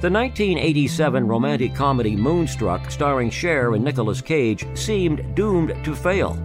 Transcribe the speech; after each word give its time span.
The 0.00 0.08
1987 0.10 1.28
romantic 1.28 1.74
comedy 1.74 2.16
Moonstruck, 2.16 2.90
starring 2.90 3.28
Cher 3.28 3.74
and 3.74 3.84
Nicolas 3.84 4.22
Cage, 4.22 4.64
seemed 4.74 5.34
doomed 5.34 5.76
to 5.84 5.94
fail. 5.94 6.42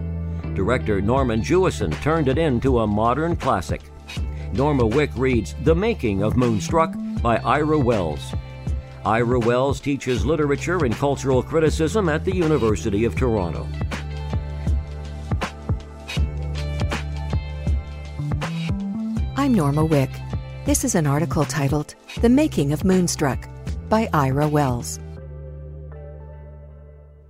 Director 0.52 1.00
Norman 1.00 1.40
Jewison 1.40 1.90
turned 2.02 2.28
it 2.28 2.36
into 2.36 2.80
a 2.80 2.86
modern 2.86 3.34
classic. 3.34 3.80
Norma 4.52 4.86
Wick 4.86 5.10
reads 5.16 5.54
The 5.64 5.74
Making 5.74 6.22
of 6.22 6.36
Moonstruck 6.36 6.94
by 7.22 7.38
Ira 7.38 7.78
Wells. 7.78 8.34
Ira 9.06 9.38
Wells 9.38 9.80
teaches 9.80 10.26
literature 10.26 10.84
and 10.84 10.94
cultural 10.94 11.42
criticism 11.42 12.10
at 12.10 12.26
the 12.26 12.36
University 12.36 13.06
of 13.06 13.16
Toronto. 13.16 13.66
I'm 19.38 19.54
Norma 19.54 19.86
Wick. 19.86 20.10
This 20.66 20.82
is 20.82 20.96
an 20.96 21.06
article 21.06 21.44
titled 21.44 21.94
The 22.20 22.28
Making 22.28 22.72
of 22.72 22.84
Moonstruck 22.84 23.48
by 23.88 24.10
Ira 24.12 24.48
Wells. 24.48 24.98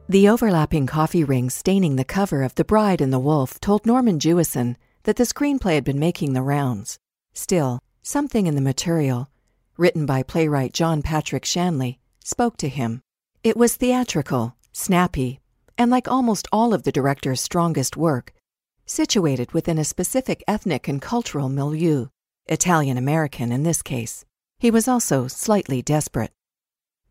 The 0.09 0.31
overlapping 0.31 0.87
coffee 0.87 1.23
rings 1.23 1.53
staining 1.53 1.97
the 1.97 2.05
cover 2.07 2.43
of 2.43 2.55
The 2.55 2.65
Bride 2.65 3.03
and 3.03 3.13
the 3.13 3.19
Wolf 3.19 3.61
told 3.61 3.85
Norman 3.85 4.19
Jewison 4.19 4.77
that 5.03 5.17
the 5.17 5.25
screenplay 5.25 5.75
had 5.75 5.85
been 5.85 5.99
making 5.99 6.33
the 6.33 6.41
rounds. 6.41 6.99
Still, 7.35 7.81
something 8.03 8.47
in 8.47 8.55
the 8.55 8.63
material, 8.63 9.29
written 9.77 10.07
by 10.07 10.23
playwright 10.23 10.73
John 10.73 11.03
Patrick 11.03 11.45
Shanley, 11.45 11.99
spoke 12.25 12.57
to 12.57 12.71
him. 12.71 13.03
It 13.45 13.59
was 13.59 13.77
theatrical, 13.77 14.57
snappy, 14.73 15.41
and 15.77 15.91
like 15.91 16.09
almost 16.09 16.49
all 16.53 16.73
of 16.73 16.85
the 16.85 16.91
director's 16.91 17.43
strongest 17.43 17.99
work, 17.99 18.33
situated 18.87 19.53
within 19.53 19.77
a 19.77 19.85
specific 19.85 20.43
ethnic 20.49 20.89
and 20.89 21.03
cultural 21.03 21.51
milieu, 21.51 22.07
Italian 22.49 22.97
American 22.97 23.51
in 23.51 23.65
this 23.65 23.83
case. 23.83 24.25
He 24.59 24.71
was 24.71 24.87
also 24.87 25.27
slightly 25.27 25.83
desperate. 25.83 26.31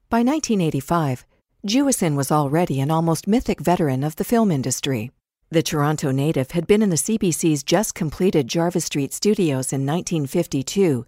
By 0.09 0.19
1985, 0.19 1.25
Jewison 1.67 2.15
was 2.15 2.31
already 2.31 2.79
an 2.79 2.89
almost 2.89 3.27
mythic 3.27 3.59
veteran 3.59 4.03
of 4.03 4.15
the 4.15 4.23
film 4.23 4.49
industry. 4.49 5.11
The 5.49 5.61
Toronto 5.61 6.11
native 6.11 6.51
had 6.51 6.67
been 6.67 6.81
in 6.81 6.89
the 6.89 6.95
CBC's 6.95 7.63
just 7.63 7.93
completed 7.93 8.47
Jarvis 8.47 8.85
Street 8.85 9.13
studios 9.13 9.73
in 9.73 9.85
1952 9.85 11.05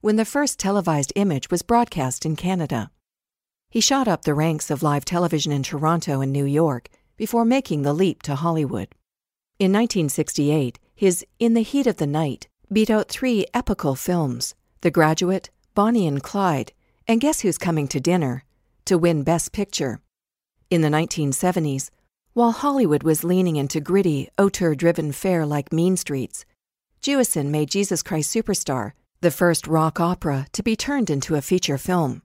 when 0.00 0.16
the 0.16 0.24
first 0.24 0.58
televised 0.58 1.12
image 1.16 1.50
was 1.50 1.62
broadcast 1.62 2.26
in 2.26 2.36
Canada. 2.36 2.90
He 3.70 3.80
shot 3.80 4.06
up 4.06 4.22
the 4.22 4.34
ranks 4.34 4.70
of 4.70 4.82
live 4.82 5.04
television 5.04 5.50
in 5.50 5.62
Toronto 5.62 6.20
and 6.20 6.32
New 6.32 6.44
York 6.44 6.88
before 7.16 7.44
making 7.44 7.82
the 7.82 7.94
leap 7.94 8.22
to 8.24 8.34
Hollywood. 8.34 8.88
In 9.58 9.72
1968, 9.72 10.78
his 10.94 11.24
In 11.38 11.54
the 11.54 11.62
Heat 11.62 11.86
of 11.86 11.96
the 11.96 12.06
Night 12.06 12.48
beat 12.72 12.90
out 12.90 13.08
three 13.08 13.44
epical 13.52 13.94
films 13.94 14.54
The 14.80 14.90
Graduate, 14.90 15.50
Bonnie 15.74 16.06
and 16.06 16.22
Clyde, 16.22 16.72
and 17.06 17.20
Guess 17.20 17.40
Who's 17.40 17.58
Coming 17.58 17.86
to 17.88 18.00
Dinner 18.00 18.44
to 18.86 18.96
win 18.96 19.22
Best 19.22 19.52
Picture. 19.52 20.00
In 20.70 20.80
the 20.80 20.88
1970s, 20.88 21.90
while 22.32 22.52
Hollywood 22.52 23.02
was 23.02 23.24
leaning 23.24 23.56
into 23.56 23.78
gritty, 23.78 24.30
auteur 24.38 24.74
driven 24.74 25.12
fare 25.12 25.44
like 25.44 25.72
Mean 25.72 25.98
Streets, 25.98 26.46
Jewison 27.02 27.50
made 27.50 27.68
Jesus 27.70 28.02
Christ 28.02 28.34
Superstar 28.34 28.92
the 29.20 29.30
first 29.30 29.66
rock 29.66 30.00
opera 30.00 30.46
to 30.52 30.62
be 30.62 30.74
turned 30.74 31.10
into 31.10 31.34
a 31.34 31.42
feature 31.42 31.78
film. 31.78 32.22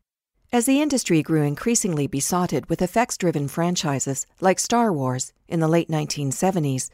As 0.51 0.66
the 0.66 0.81
industry 0.81 1.22
grew 1.22 1.43
increasingly 1.43 2.07
besotted 2.07 2.69
with 2.69 2.81
effects 2.81 3.17
driven 3.17 3.49
franchises 3.49 4.25
like 4.39 4.59
Star 4.59 4.93
Wars 4.93 5.33
in 5.49 5.59
the 5.59 5.67
late 5.67 5.89
1970s, 5.89 6.89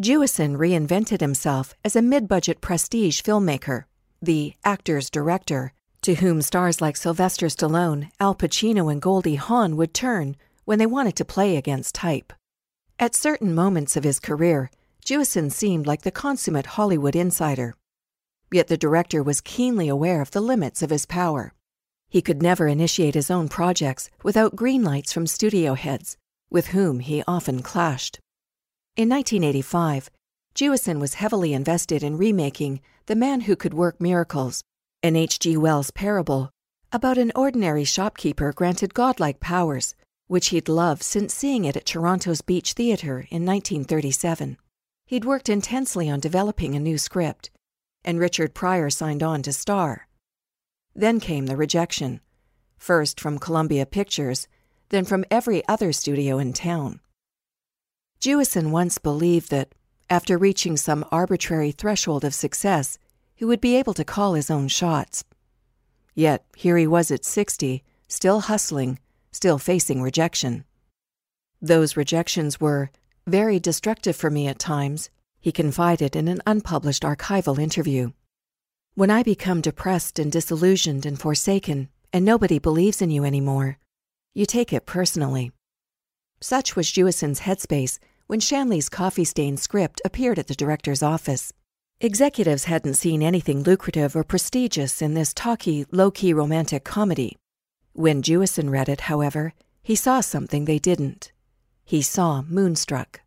Jewison 0.00 0.56
reinvented 0.56 1.20
himself 1.20 1.74
as 1.84 1.96
a 1.96 2.02
mid 2.02 2.28
budget 2.28 2.60
prestige 2.60 3.20
filmmaker, 3.20 3.84
the 4.22 4.54
actor's 4.64 5.10
director, 5.10 5.72
to 6.02 6.14
whom 6.14 6.40
stars 6.40 6.80
like 6.80 6.96
Sylvester 6.96 7.48
Stallone, 7.48 8.08
Al 8.20 8.36
Pacino, 8.36 8.92
and 8.92 9.02
Goldie 9.02 9.34
Hawn 9.34 9.76
would 9.76 9.92
turn 9.92 10.36
when 10.64 10.78
they 10.78 10.86
wanted 10.86 11.16
to 11.16 11.24
play 11.24 11.56
against 11.56 11.96
type. 11.96 12.32
At 13.00 13.16
certain 13.16 13.52
moments 13.52 13.96
of 13.96 14.04
his 14.04 14.20
career, 14.20 14.70
Jewison 15.04 15.50
seemed 15.50 15.88
like 15.88 16.02
the 16.02 16.12
consummate 16.12 16.76
Hollywood 16.76 17.16
insider. 17.16 17.74
Yet 18.52 18.68
the 18.68 18.76
director 18.76 19.20
was 19.20 19.40
keenly 19.40 19.88
aware 19.88 20.22
of 20.22 20.30
the 20.30 20.40
limits 20.40 20.80
of 20.80 20.90
his 20.90 21.06
power. 21.06 21.54
He 22.08 22.22
could 22.22 22.40
never 22.40 22.68
initiate 22.68 23.14
his 23.14 23.32
own 23.32 23.48
projects 23.48 24.10
without 24.22 24.54
green 24.54 24.84
lights 24.84 25.12
from 25.12 25.26
studio 25.26 25.74
heads, 25.74 26.16
with 26.50 26.68
whom 26.68 27.00
he 27.00 27.24
often 27.26 27.62
clashed. 27.62 28.20
In 28.98 29.08
1985, 29.10 30.10
Jewison 30.56 30.98
was 30.98 31.14
heavily 31.14 31.52
invested 31.52 32.02
in 32.02 32.16
remaking 32.16 32.80
The 33.06 33.14
Man 33.14 33.42
Who 33.42 33.54
Could 33.54 33.72
Work 33.72 34.00
Miracles, 34.00 34.64
an 35.04 35.14
H.G. 35.14 35.56
Wells 35.56 35.92
parable 35.92 36.50
about 36.90 37.16
an 37.16 37.30
ordinary 37.36 37.84
shopkeeper 37.84 38.52
granted 38.52 38.94
godlike 38.94 39.38
powers, 39.38 39.94
which 40.26 40.48
he'd 40.48 40.68
loved 40.68 41.04
since 41.04 41.32
seeing 41.32 41.64
it 41.64 41.76
at 41.76 41.86
Toronto's 41.86 42.40
Beach 42.40 42.72
Theatre 42.72 43.28
in 43.30 43.46
1937. 43.46 44.56
He'd 45.06 45.24
worked 45.24 45.48
intensely 45.48 46.10
on 46.10 46.18
developing 46.18 46.74
a 46.74 46.80
new 46.80 46.98
script, 46.98 47.52
and 48.04 48.18
Richard 48.18 48.52
Pryor 48.52 48.90
signed 48.90 49.22
on 49.22 49.42
to 49.42 49.52
star. 49.52 50.08
Then 50.96 51.20
came 51.20 51.46
the 51.46 51.56
rejection, 51.56 52.20
first 52.78 53.20
from 53.20 53.38
Columbia 53.38 53.86
Pictures, 53.86 54.48
then 54.88 55.04
from 55.04 55.24
every 55.30 55.62
other 55.68 55.92
studio 55.92 56.40
in 56.40 56.52
town. 56.52 56.98
Jewison 58.20 58.70
once 58.72 58.98
believed 58.98 59.50
that, 59.50 59.72
after 60.10 60.36
reaching 60.36 60.76
some 60.76 61.04
arbitrary 61.12 61.70
threshold 61.70 62.24
of 62.24 62.34
success, 62.34 62.98
he 63.34 63.44
would 63.44 63.60
be 63.60 63.76
able 63.76 63.94
to 63.94 64.04
call 64.04 64.34
his 64.34 64.50
own 64.50 64.66
shots. 64.66 65.22
Yet 66.14 66.44
here 66.56 66.76
he 66.76 66.86
was 66.86 67.12
at 67.12 67.24
60, 67.24 67.84
still 68.08 68.40
hustling, 68.40 68.98
still 69.30 69.58
facing 69.58 70.02
rejection. 70.02 70.64
Those 71.62 71.96
rejections 71.96 72.60
were 72.60 72.90
very 73.26 73.60
destructive 73.60 74.16
for 74.16 74.30
me 74.30 74.48
at 74.48 74.58
times, 74.58 75.10
he 75.40 75.52
confided 75.52 76.16
in 76.16 76.26
an 76.26 76.42
unpublished 76.44 77.04
archival 77.04 77.58
interview. 77.58 78.10
When 78.94 79.10
I 79.10 79.22
become 79.22 79.60
depressed 79.60 80.18
and 80.18 80.32
disillusioned 80.32 81.06
and 81.06 81.20
forsaken, 81.20 81.88
and 82.12 82.24
nobody 82.24 82.58
believes 82.58 83.00
in 83.00 83.10
you 83.10 83.24
anymore, 83.24 83.78
you 84.34 84.44
take 84.44 84.72
it 84.72 84.86
personally. 84.86 85.52
Such 86.40 86.74
was 86.74 86.90
Jewison's 86.90 87.40
headspace 87.40 87.98
when 88.28 88.40
Shanley's 88.40 88.90
coffee 88.90 89.24
stained 89.24 89.58
script 89.58 90.02
appeared 90.04 90.38
at 90.38 90.46
the 90.48 90.54
director's 90.54 91.02
office. 91.02 91.50
Executives 92.00 92.64
hadn't 92.64 92.94
seen 92.94 93.22
anything 93.22 93.62
lucrative 93.62 94.14
or 94.14 94.22
prestigious 94.22 95.00
in 95.00 95.14
this 95.14 95.32
talky, 95.32 95.86
low 95.90 96.10
key 96.10 96.34
romantic 96.34 96.84
comedy. 96.84 97.36
When 97.94 98.22
Jewison 98.22 98.70
read 98.70 98.88
it, 98.88 99.00
however, 99.02 99.54
he 99.82 99.96
saw 99.96 100.20
something 100.20 100.66
they 100.66 100.78
didn't. 100.78 101.32
He 101.84 102.02
saw 102.02 102.42
Moonstruck. 102.42 103.22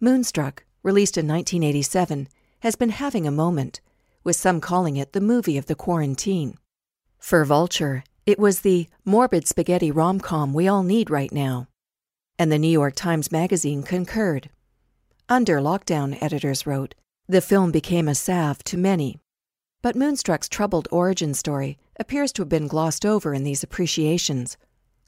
Moonstruck 0.00 0.64
released 0.82 1.16
in 1.16 1.26
1987, 1.26 2.28
has 2.60 2.76
been 2.76 2.90
having 2.90 3.26
a 3.26 3.30
moment, 3.30 3.80
with 4.22 4.36
some 4.36 4.60
calling 4.60 4.98
it 4.98 5.14
the 5.14 5.20
movie 5.20 5.56
of 5.56 5.64
the 5.64 5.74
quarantine. 5.74 6.58
For 7.18 7.42
Vulture, 7.46 8.04
it 8.26 8.38
was 8.38 8.60
the 8.60 8.86
morbid 9.02 9.48
spaghetti 9.48 9.90
rom 9.90 10.20
com 10.20 10.52
we 10.52 10.68
all 10.68 10.82
need 10.82 11.08
right 11.08 11.32
now. 11.32 11.68
And 12.38 12.52
the 12.52 12.58
New 12.58 12.68
York 12.68 12.94
Times 12.94 13.32
Magazine 13.32 13.82
concurred. 13.82 14.50
Under 15.28 15.58
lockdown, 15.58 16.18
editors 16.20 16.66
wrote, 16.66 16.94
the 17.28 17.40
film 17.40 17.72
became 17.72 18.06
a 18.06 18.14
salve 18.14 18.62
to 18.64 18.76
many. 18.76 19.18
But 19.82 19.96
Moonstruck's 19.96 20.48
troubled 20.48 20.86
origin 20.90 21.34
story 21.34 21.78
appears 21.98 22.32
to 22.32 22.42
have 22.42 22.48
been 22.48 22.68
glossed 22.68 23.04
over 23.04 23.34
in 23.34 23.42
these 23.42 23.62
appreciations, 23.62 24.56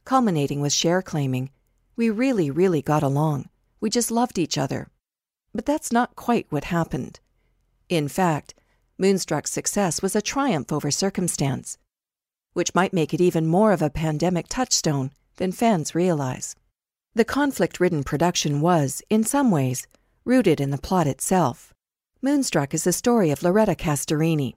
culminating 0.05 0.61
with 0.61 0.73
Cher 0.73 1.03
claiming, 1.03 1.51
We 1.97 2.11
really, 2.11 2.51
really 2.51 2.83
got 2.83 3.03
along. 3.03 3.49
We 3.81 3.91
just 3.91 4.11
loved 4.11 4.39
each 4.39 4.57
other. 4.57 4.89
But 5.55 5.67
that's 5.67 5.93
not 5.93 6.17
quite 6.17 6.47
what 6.51 6.65
happened. 6.65 7.21
In 7.89 8.09
fact, 8.09 8.55
Moonstruck's 8.99 9.53
success 9.53 10.03
was 10.03 10.17
a 10.17 10.23
triumph 10.23 10.73
over 10.73 10.91
circumstance, 10.91 11.79
which 12.53 12.75
might 12.75 12.93
make 12.93 13.15
it 13.15 13.21
even 13.21 13.47
more 13.47 13.73
of 13.73 13.83
a 13.83 13.91
pandemic 13.91 14.47
touchstone 14.49 15.13
than 15.37 15.53
fans 15.53 15.95
realize. 15.95 16.57
The 17.19 17.25
conflict 17.25 17.81
ridden 17.81 18.05
production 18.05 18.61
was, 18.61 19.03
in 19.11 19.25
some 19.25 19.51
ways, 19.51 19.89
rooted 20.25 20.61
in 20.61 20.71
the 20.71 20.79
plot 20.79 21.09
itself. 21.09 21.75
Moonstruck 22.23 22.73
is 22.73 22.85
the 22.85 22.93
story 22.93 23.33
of 23.33 23.43
Loretta 23.43 23.75
Castorini, 23.75 24.55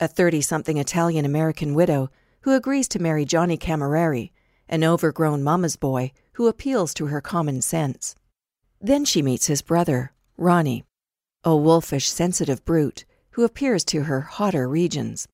a 0.00 0.08
30 0.08 0.40
something 0.40 0.76
Italian 0.76 1.24
American 1.24 1.72
widow 1.72 2.10
who 2.40 2.52
agrees 2.52 2.88
to 2.88 2.98
marry 3.00 3.24
Johnny 3.24 3.56
Cammareri, 3.56 4.32
an 4.68 4.82
overgrown 4.82 5.44
mama's 5.44 5.76
boy 5.76 6.10
who 6.32 6.48
appeals 6.48 6.92
to 6.94 7.06
her 7.06 7.20
common 7.20 7.62
sense. 7.62 8.16
Then 8.80 9.04
she 9.04 9.22
meets 9.22 9.46
his 9.46 9.62
brother, 9.62 10.10
Ronnie, 10.36 10.82
a 11.44 11.54
wolfish, 11.54 12.10
sensitive 12.10 12.64
brute 12.64 13.04
who 13.34 13.44
appears 13.44 13.84
to 13.84 14.02
her 14.02 14.22
hotter 14.22 14.68
regions. 14.68 15.28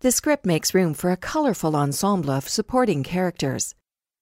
The 0.00 0.12
script 0.12 0.46
makes 0.46 0.72
room 0.72 0.94
for 0.94 1.10
a 1.10 1.18
colorful 1.18 1.76
ensemble 1.76 2.30
of 2.30 2.48
supporting 2.48 3.02
characters 3.02 3.74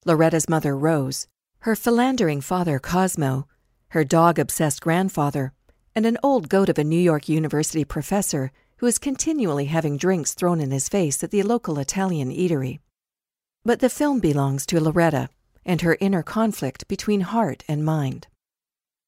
Loretta's 0.04 0.48
mother, 0.48 0.76
Rose, 0.76 1.28
her 1.60 1.74
philandering 1.74 2.40
father, 2.40 2.78
Cosmo, 2.78 3.46
her 3.88 4.04
dog 4.04 4.38
obsessed 4.38 4.80
grandfather, 4.80 5.52
and 5.94 6.06
an 6.06 6.18
old 6.22 6.48
goat 6.48 6.68
of 6.68 6.78
a 6.78 6.84
New 6.84 6.98
York 6.98 7.28
University 7.28 7.84
professor 7.84 8.52
who 8.76 8.86
is 8.86 8.98
continually 8.98 9.64
having 9.64 9.96
drinks 9.96 10.34
thrown 10.34 10.60
in 10.60 10.70
his 10.70 10.88
face 10.88 11.24
at 11.24 11.30
the 11.30 11.42
local 11.42 11.78
Italian 11.78 12.30
eatery. 12.30 12.78
But 13.64 13.80
the 13.80 13.90
film 13.90 14.20
belongs 14.20 14.64
to 14.66 14.80
Loretta 14.80 15.28
and 15.64 15.80
her 15.82 15.98
inner 16.00 16.22
conflict 16.22 16.86
between 16.86 17.22
heart 17.22 17.64
and 17.68 17.84
mind. 17.84 18.28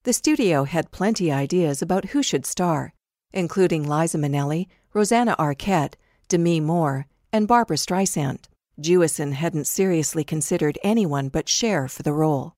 The 0.03 0.12
studio 0.12 0.64
had 0.64 0.91
plenty 0.91 1.31
ideas 1.31 1.81
about 1.81 2.06
who 2.06 2.23
should 2.23 2.44
star, 2.44 2.94
including 3.32 3.88
Liza 3.88 4.19
Minnelli, 4.19 4.67
Rosanna 4.93 5.37
Arquette, 5.38 5.94
Demi 6.29 6.58
Moore, 6.58 7.06
and 7.32 7.46
Barbra 7.46 7.76
Streisand. 7.76 8.46
Jewison 8.81 9.32
hadn't 9.32 9.67
seriously 9.67 10.25
considered 10.25 10.79
anyone 10.82 11.29
but 11.29 11.49
Cher 11.49 11.87
for 11.87 12.03
the 12.03 12.12
role. 12.12 12.55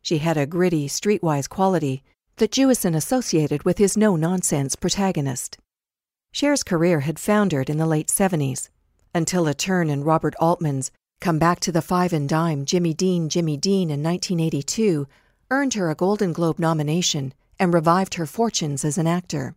She 0.00 0.18
had 0.18 0.36
a 0.36 0.46
gritty, 0.46 0.88
streetwise 0.88 1.48
quality 1.48 2.02
that 2.36 2.50
Jewison 2.50 2.94
associated 2.94 3.62
with 3.64 3.78
his 3.78 3.96
no 3.96 4.16
nonsense 4.16 4.74
protagonist. 4.74 5.58
Cher's 6.32 6.62
career 6.62 7.00
had 7.00 7.18
foundered 7.18 7.70
in 7.70 7.78
the 7.78 7.86
late 7.86 8.08
70s, 8.08 8.68
until 9.14 9.46
a 9.46 9.54
turn 9.54 9.88
in 9.88 10.02
Robert 10.02 10.34
Altman's 10.40 10.90
Come 11.20 11.38
Back 11.38 11.60
to 11.60 11.72
the 11.72 11.82
Five 11.82 12.12
and 12.12 12.28
Dime 12.28 12.64
Jimmy 12.64 12.92
Dean, 12.92 13.28
Jimmy 13.28 13.56
Dean 13.56 13.90
in 13.90 14.02
1982 14.02 15.06
earned 15.50 15.74
her 15.74 15.90
a 15.90 15.94
Golden 15.94 16.32
Globe 16.32 16.58
nomination 16.58 17.32
and 17.58 17.72
revived 17.72 18.14
her 18.14 18.26
fortunes 18.26 18.84
as 18.84 18.98
an 18.98 19.06
actor. 19.06 19.54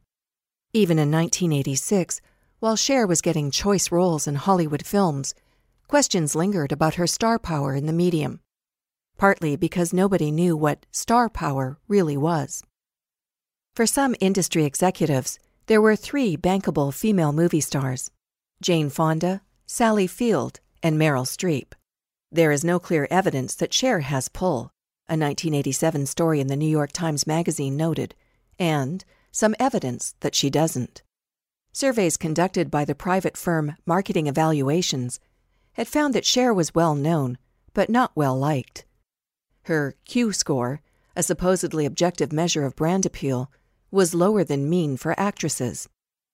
Even 0.71 0.99
in 0.99 1.11
1986, 1.11 2.21
while 2.59 2.75
Cher 2.75 3.07
was 3.07 3.21
getting 3.21 3.51
choice 3.51 3.91
roles 3.91 4.27
in 4.27 4.35
Hollywood 4.35 4.85
films, 4.85 5.33
questions 5.87 6.35
lingered 6.35 6.71
about 6.71 6.95
her 6.95 7.07
star 7.07 7.39
power 7.39 7.73
in 7.73 7.85
the 7.85 7.93
medium, 7.93 8.39
partly 9.17 9.55
because 9.55 9.93
nobody 9.93 10.31
knew 10.31 10.55
what 10.55 10.85
star 10.91 11.29
power 11.29 11.77
really 11.87 12.17
was. 12.17 12.63
For 13.75 13.85
some 13.85 14.15
industry 14.19 14.65
executives, 14.65 15.39
there 15.67 15.81
were 15.81 15.95
three 15.95 16.35
bankable 16.35 16.93
female 16.93 17.31
movie 17.31 17.61
stars 17.61 18.11
Jane 18.61 18.89
Fonda, 18.89 19.41
Sally 19.65 20.07
Field, 20.07 20.59
and 20.81 20.99
Meryl 20.99 21.25
Streep. 21.25 21.73
There 22.31 22.51
is 22.51 22.65
no 22.65 22.79
clear 22.79 23.07
evidence 23.09 23.55
that 23.55 23.73
Cher 23.73 24.01
has 24.01 24.29
pull, 24.29 24.71
a 25.07 25.13
1987 25.13 26.05
story 26.05 26.39
in 26.41 26.47
the 26.47 26.55
New 26.55 26.69
York 26.69 26.91
Times 26.91 27.27
Magazine 27.27 27.77
noted, 27.77 28.15
and 28.59 29.05
some 29.31 29.55
evidence 29.59 30.15
that 30.21 30.35
she 30.35 30.49
doesn't. 30.49 31.03
Surveys 31.71 32.17
conducted 32.17 32.71
by 32.71 32.83
the 32.83 32.95
private 32.95 33.37
firm 33.37 33.75
Marketing 33.85 34.27
Evaluations 34.27 35.19
had 35.77 35.87
found 35.87 36.15
that 36.15 36.25
Cher 36.25 36.51
was 36.51 36.73
well 36.73 36.95
known, 36.95 37.37
but 37.75 37.87
not 37.87 38.11
well 38.15 38.37
liked. 38.37 38.83
Her 39.65 39.93
Q 40.05 40.33
score, 40.33 40.81
a 41.15 41.21
supposedly 41.21 41.85
objective 41.85 42.33
measure 42.33 42.65
of 42.65 42.75
brand 42.75 43.05
appeal, 43.05 43.51
was 43.91 44.15
lower 44.15 44.43
than 44.43 44.69
mean 44.69 44.97
for 44.97 45.17
actresses. 45.19 45.87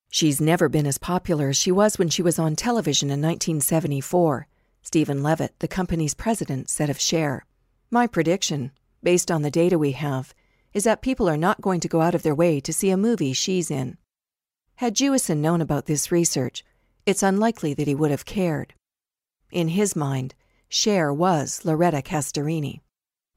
She's 0.09 0.39
never 0.39 0.69
been 0.69 0.87
as 0.87 0.97
popular 0.97 1.49
as 1.49 1.57
she 1.57 1.73
was 1.73 1.99
when 1.99 2.07
she 2.07 2.21
was 2.21 2.39
on 2.39 2.55
television 2.55 3.09
in 3.09 3.21
1974, 3.21 4.47
Stephen 4.81 5.21
Levitt, 5.21 5.59
the 5.59 5.67
company's 5.67 6.13
president, 6.13 6.69
said 6.69 6.89
of 6.89 6.99
Cher. 6.99 7.45
My 7.91 8.07
prediction, 8.07 8.71
based 9.01 9.29
on 9.29 9.41
the 9.41 9.51
data 9.51 9.77
we 9.77 9.91
have, 9.91 10.33
is 10.73 10.85
that 10.85 11.01
people 11.01 11.27
are 11.27 11.37
not 11.37 11.61
going 11.61 11.81
to 11.81 11.89
go 11.89 11.99
out 11.99 12.15
of 12.15 12.23
their 12.23 12.33
way 12.33 12.61
to 12.61 12.71
see 12.71 12.91
a 12.91 12.97
movie 12.97 13.33
she's 13.33 13.69
in. 13.69 13.97
Had 14.75 14.95
Jewison 14.95 15.41
known 15.41 15.59
about 15.59 15.85
this 15.85 16.13
research, 16.13 16.63
it's 17.05 17.23
unlikely 17.23 17.73
that 17.73 17.87
he 17.87 17.95
would 17.95 18.11
have 18.11 18.25
cared. 18.25 18.73
In 19.53 19.67
his 19.67 19.95
mind, 19.95 20.33
Cher 20.67 21.13
was 21.13 21.63
Loretta 21.63 22.01
Castorini. 22.01 22.81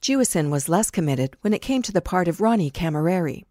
Jewison 0.00 0.48
was 0.48 0.66
less 0.66 0.90
committed 0.90 1.36
when 1.42 1.52
it 1.52 1.60
came 1.60 1.82
to 1.82 1.92
the 1.92 2.00
part 2.00 2.26
of 2.26 2.40
Ronnie 2.40 2.70
Cammareri. 2.70 3.44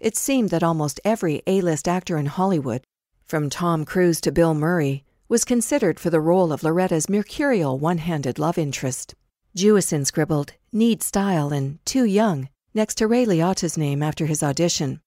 It 0.00 0.16
seemed 0.16 0.48
that 0.48 0.62
almost 0.62 1.02
every 1.04 1.42
A 1.46 1.60
list 1.60 1.86
actor 1.86 2.16
in 2.16 2.24
Hollywood, 2.24 2.82
from 3.26 3.50
Tom 3.50 3.84
Cruise 3.84 4.22
to 4.22 4.32
Bill 4.32 4.54
Murray, 4.54 5.04
was 5.28 5.44
considered 5.44 6.00
for 6.00 6.08
the 6.08 6.18
role 6.18 6.50
of 6.50 6.62
Loretta's 6.62 7.10
mercurial 7.10 7.78
one 7.78 7.98
handed 7.98 8.38
love 8.38 8.56
interest. 8.56 9.14
Jewison 9.54 10.06
scribbled, 10.06 10.54
need 10.72 11.02
style 11.02 11.52
and 11.52 11.78
too 11.84 12.04
young, 12.04 12.48
next 12.72 12.94
to 12.94 13.06
Ray 13.06 13.26
Liotta's 13.26 13.76
name 13.76 14.02
after 14.02 14.24
his 14.24 14.42
audition. 14.42 15.02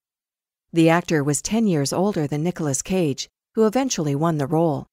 The 0.71 0.89
actor 0.89 1.23
was 1.23 1.41
10 1.41 1.65
years 1.65 1.91
older 1.91 2.27
than 2.27 2.43
Nicolas 2.43 2.83
Cage, 2.83 3.27
who 3.55 3.65
eventually 3.65 4.13
won 4.13 4.37
the 4.37 4.45
role. 4.45 4.85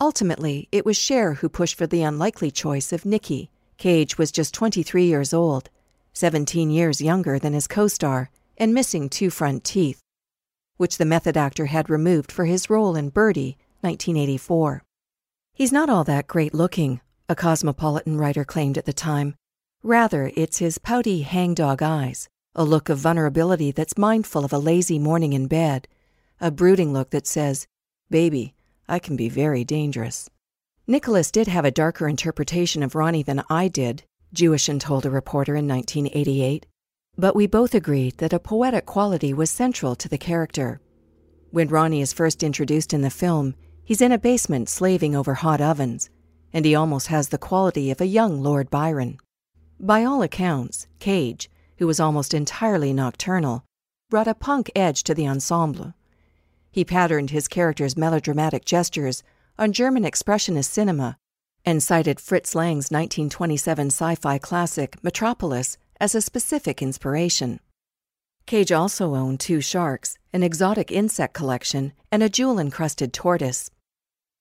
Ultimately, 0.00 0.68
it 0.70 0.86
was 0.86 0.96
Cher 0.96 1.34
who 1.34 1.48
pushed 1.48 1.76
for 1.76 1.86
the 1.86 2.02
unlikely 2.02 2.52
choice 2.52 2.92
of 2.92 3.04
Nikki. 3.04 3.50
Cage 3.78 4.16
was 4.16 4.30
just 4.30 4.54
23 4.54 5.04
years 5.04 5.34
old, 5.34 5.70
17 6.12 6.70
years 6.70 7.00
younger 7.00 7.38
than 7.38 7.52
his 7.52 7.66
co 7.66 7.88
star, 7.88 8.30
and 8.56 8.72
missing 8.72 9.08
two 9.08 9.28
front 9.28 9.64
teeth, 9.64 10.00
which 10.76 10.98
the 10.98 11.04
method 11.04 11.36
actor 11.36 11.66
had 11.66 11.90
removed 11.90 12.30
for 12.30 12.44
his 12.44 12.70
role 12.70 12.94
in 12.94 13.08
Birdy, 13.08 13.56
1984. 13.80 14.82
He's 15.52 15.72
not 15.72 15.90
all 15.90 16.04
that 16.04 16.28
great 16.28 16.54
looking, 16.54 17.00
a 17.28 17.34
cosmopolitan 17.34 18.16
writer 18.16 18.44
claimed 18.44 18.78
at 18.78 18.84
the 18.84 18.92
time. 18.92 19.34
Rather, 19.82 20.30
it's 20.36 20.58
his 20.58 20.78
pouty 20.78 21.22
hangdog 21.22 21.82
eyes, 21.82 22.28
a 22.54 22.64
look 22.64 22.88
of 22.88 22.98
vulnerability 22.98 23.72
that's 23.72 23.98
mindful 23.98 24.44
of 24.44 24.52
a 24.52 24.58
lazy 24.58 25.00
morning 25.00 25.32
in 25.32 25.48
bed, 25.48 25.88
a 26.40 26.52
brooding 26.52 26.92
look 26.92 27.10
that 27.10 27.26
says, 27.26 27.66
Baby, 28.10 28.54
I 28.88 28.98
can 28.98 29.16
be 29.16 29.28
very 29.28 29.64
dangerous. 29.64 30.30
Nicolas 30.86 31.30
did 31.30 31.48
have 31.48 31.64
a 31.66 31.70
darker 31.70 32.08
interpretation 32.08 32.82
of 32.82 32.94
Ronnie 32.94 33.22
than 33.22 33.44
I 33.50 33.68
did, 33.68 34.04
Jewison 34.34 34.80
told 34.80 35.04
a 35.04 35.10
reporter 35.10 35.54
in 35.54 35.68
1988. 35.68 36.66
But 37.16 37.36
we 37.36 37.46
both 37.46 37.74
agreed 37.74 38.18
that 38.18 38.32
a 38.32 38.38
poetic 38.38 38.86
quality 38.86 39.34
was 39.34 39.50
central 39.50 39.94
to 39.96 40.08
the 40.08 40.16
character. 40.16 40.80
When 41.50 41.68
Ronnie 41.68 42.00
is 42.00 42.12
first 42.12 42.42
introduced 42.42 42.94
in 42.94 43.02
the 43.02 43.10
film, 43.10 43.54
he's 43.84 44.00
in 44.00 44.12
a 44.12 44.18
basement 44.18 44.68
slaving 44.68 45.14
over 45.14 45.34
hot 45.34 45.60
ovens, 45.60 46.08
and 46.52 46.64
he 46.64 46.74
almost 46.74 47.08
has 47.08 47.28
the 47.28 47.38
quality 47.38 47.90
of 47.90 48.00
a 48.00 48.06
young 48.06 48.42
Lord 48.42 48.70
Byron. 48.70 49.18
By 49.80 50.04
all 50.04 50.22
accounts, 50.22 50.86
Cage, 50.98 51.50
who 51.78 51.86
was 51.86 52.00
almost 52.00 52.34
entirely 52.34 52.92
nocturnal, 52.92 53.64
brought 54.10 54.28
a 54.28 54.34
punk 54.34 54.70
edge 54.74 55.02
to 55.04 55.14
the 55.14 55.28
ensemble. 55.28 55.94
He 56.70 56.84
patterned 56.84 57.30
his 57.30 57.48
character's 57.48 57.96
melodramatic 57.96 58.64
gestures 58.64 59.22
on 59.58 59.72
German 59.72 60.04
expressionist 60.04 60.70
cinema 60.70 61.18
and 61.64 61.82
cited 61.82 62.20
Fritz 62.20 62.54
Lang's 62.54 62.90
1927 62.90 63.88
sci 63.88 64.14
fi 64.14 64.38
classic 64.38 65.02
Metropolis 65.02 65.76
as 66.00 66.14
a 66.14 66.20
specific 66.20 66.80
inspiration. 66.80 67.60
Cage 68.46 68.72
also 68.72 69.14
owned 69.14 69.40
two 69.40 69.60
sharks, 69.60 70.16
an 70.32 70.42
exotic 70.42 70.90
insect 70.90 71.34
collection, 71.34 71.92
and 72.10 72.22
a 72.22 72.30
jewel 72.30 72.58
encrusted 72.58 73.12
tortoise. 73.12 73.70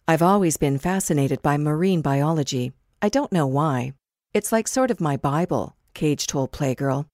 I've 0.07 0.21
always 0.21 0.55
been 0.55 0.77
fascinated 0.77 1.41
by 1.41 1.57
marine 1.57 2.01
biology. 2.01 2.71
I 3.01 3.09
don't 3.09 3.33
know 3.33 3.47
why. 3.47 3.93
It's 4.33 4.53
like 4.53 4.67
sort 4.69 4.91
of 4.91 5.01
my 5.01 5.17
Bible, 5.17 5.75
Cage 5.93 6.27
told 6.27 6.53
Playgirl. 6.53 7.07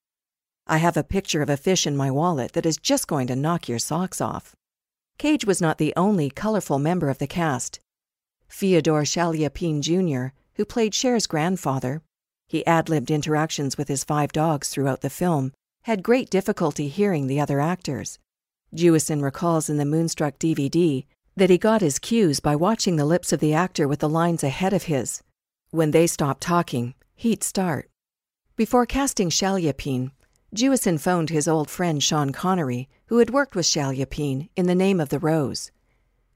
I 0.67 0.77
have 0.77 0.95
a 0.95 1.03
picture 1.03 1.41
of 1.41 1.49
a 1.49 1.57
fish 1.57 1.87
in 1.87 1.97
my 1.97 2.11
wallet 2.11 2.53
that 2.53 2.65
is 2.65 2.77
just 2.77 3.07
going 3.07 3.25
to 3.27 3.35
knock 3.35 3.67
your 3.67 3.79
socks 3.79 4.21
off. 4.21 4.55
Cage 5.17 5.45
was 5.45 5.61
not 5.61 5.77
the 5.77 5.93
only 5.95 6.29
colorful 6.29 6.79
member 6.79 7.09
of 7.09 7.17
the 7.19 7.27
cast. 7.27 7.79
Fyodor 8.47 9.03
Chaliapin 9.05 9.81
Jr., 9.81 10.35
who 10.55 10.65
played 10.65 10.93
Cher's 10.93 11.27
grandfather, 11.27 12.01
he 12.47 12.65
ad 12.65 12.89
libbed 12.89 13.09
interactions 13.09 13.77
with 13.77 13.87
his 13.87 14.03
five 14.03 14.31
dogs 14.31 14.69
throughout 14.69 15.01
the 15.01 15.09
film, 15.09 15.53
had 15.83 16.03
great 16.03 16.29
difficulty 16.29 16.87
hearing 16.87 17.27
the 17.27 17.39
other 17.39 17.59
actors. 17.59 18.19
Jewison 18.75 19.21
recalls 19.21 19.69
in 19.69 19.77
the 19.77 19.85
Moonstruck 19.85 20.37
DVD 20.39 21.05
that 21.35 21.49
he 21.49 21.57
got 21.57 21.81
his 21.81 21.99
cues 21.99 22.39
by 22.39 22.55
watching 22.55 22.95
the 22.95 23.05
lips 23.05 23.33
of 23.33 23.39
the 23.39 23.53
actor 23.53 23.87
with 23.87 23.99
the 23.99 24.09
lines 24.09 24.43
ahead 24.43 24.73
of 24.73 24.83
his. 24.83 25.23
When 25.71 25.91
they 25.91 26.05
stopped 26.05 26.41
talking, 26.41 26.93
he'd 27.15 27.43
start. 27.43 27.89
Before 28.55 28.85
casting 28.85 29.29
Chaliapin, 29.29 30.11
Jewison 30.53 30.99
phoned 30.99 31.31
his 31.31 31.47
old 31.47 31.67
friend 31.67 32.01
Sean 32.03 32.31
Connery, 32.31 32.87
who 33.07 33.17
had 33.17 33.31
worked 33.31 33.55
with 33.55 33.65
Chaliapin 33.65 34.49
in 34.55 34.67
The 34.67 34.75
Name 34.75 34.99
of 34.99 35.09
the 35.09 35.17
Rose. 35.17 35.71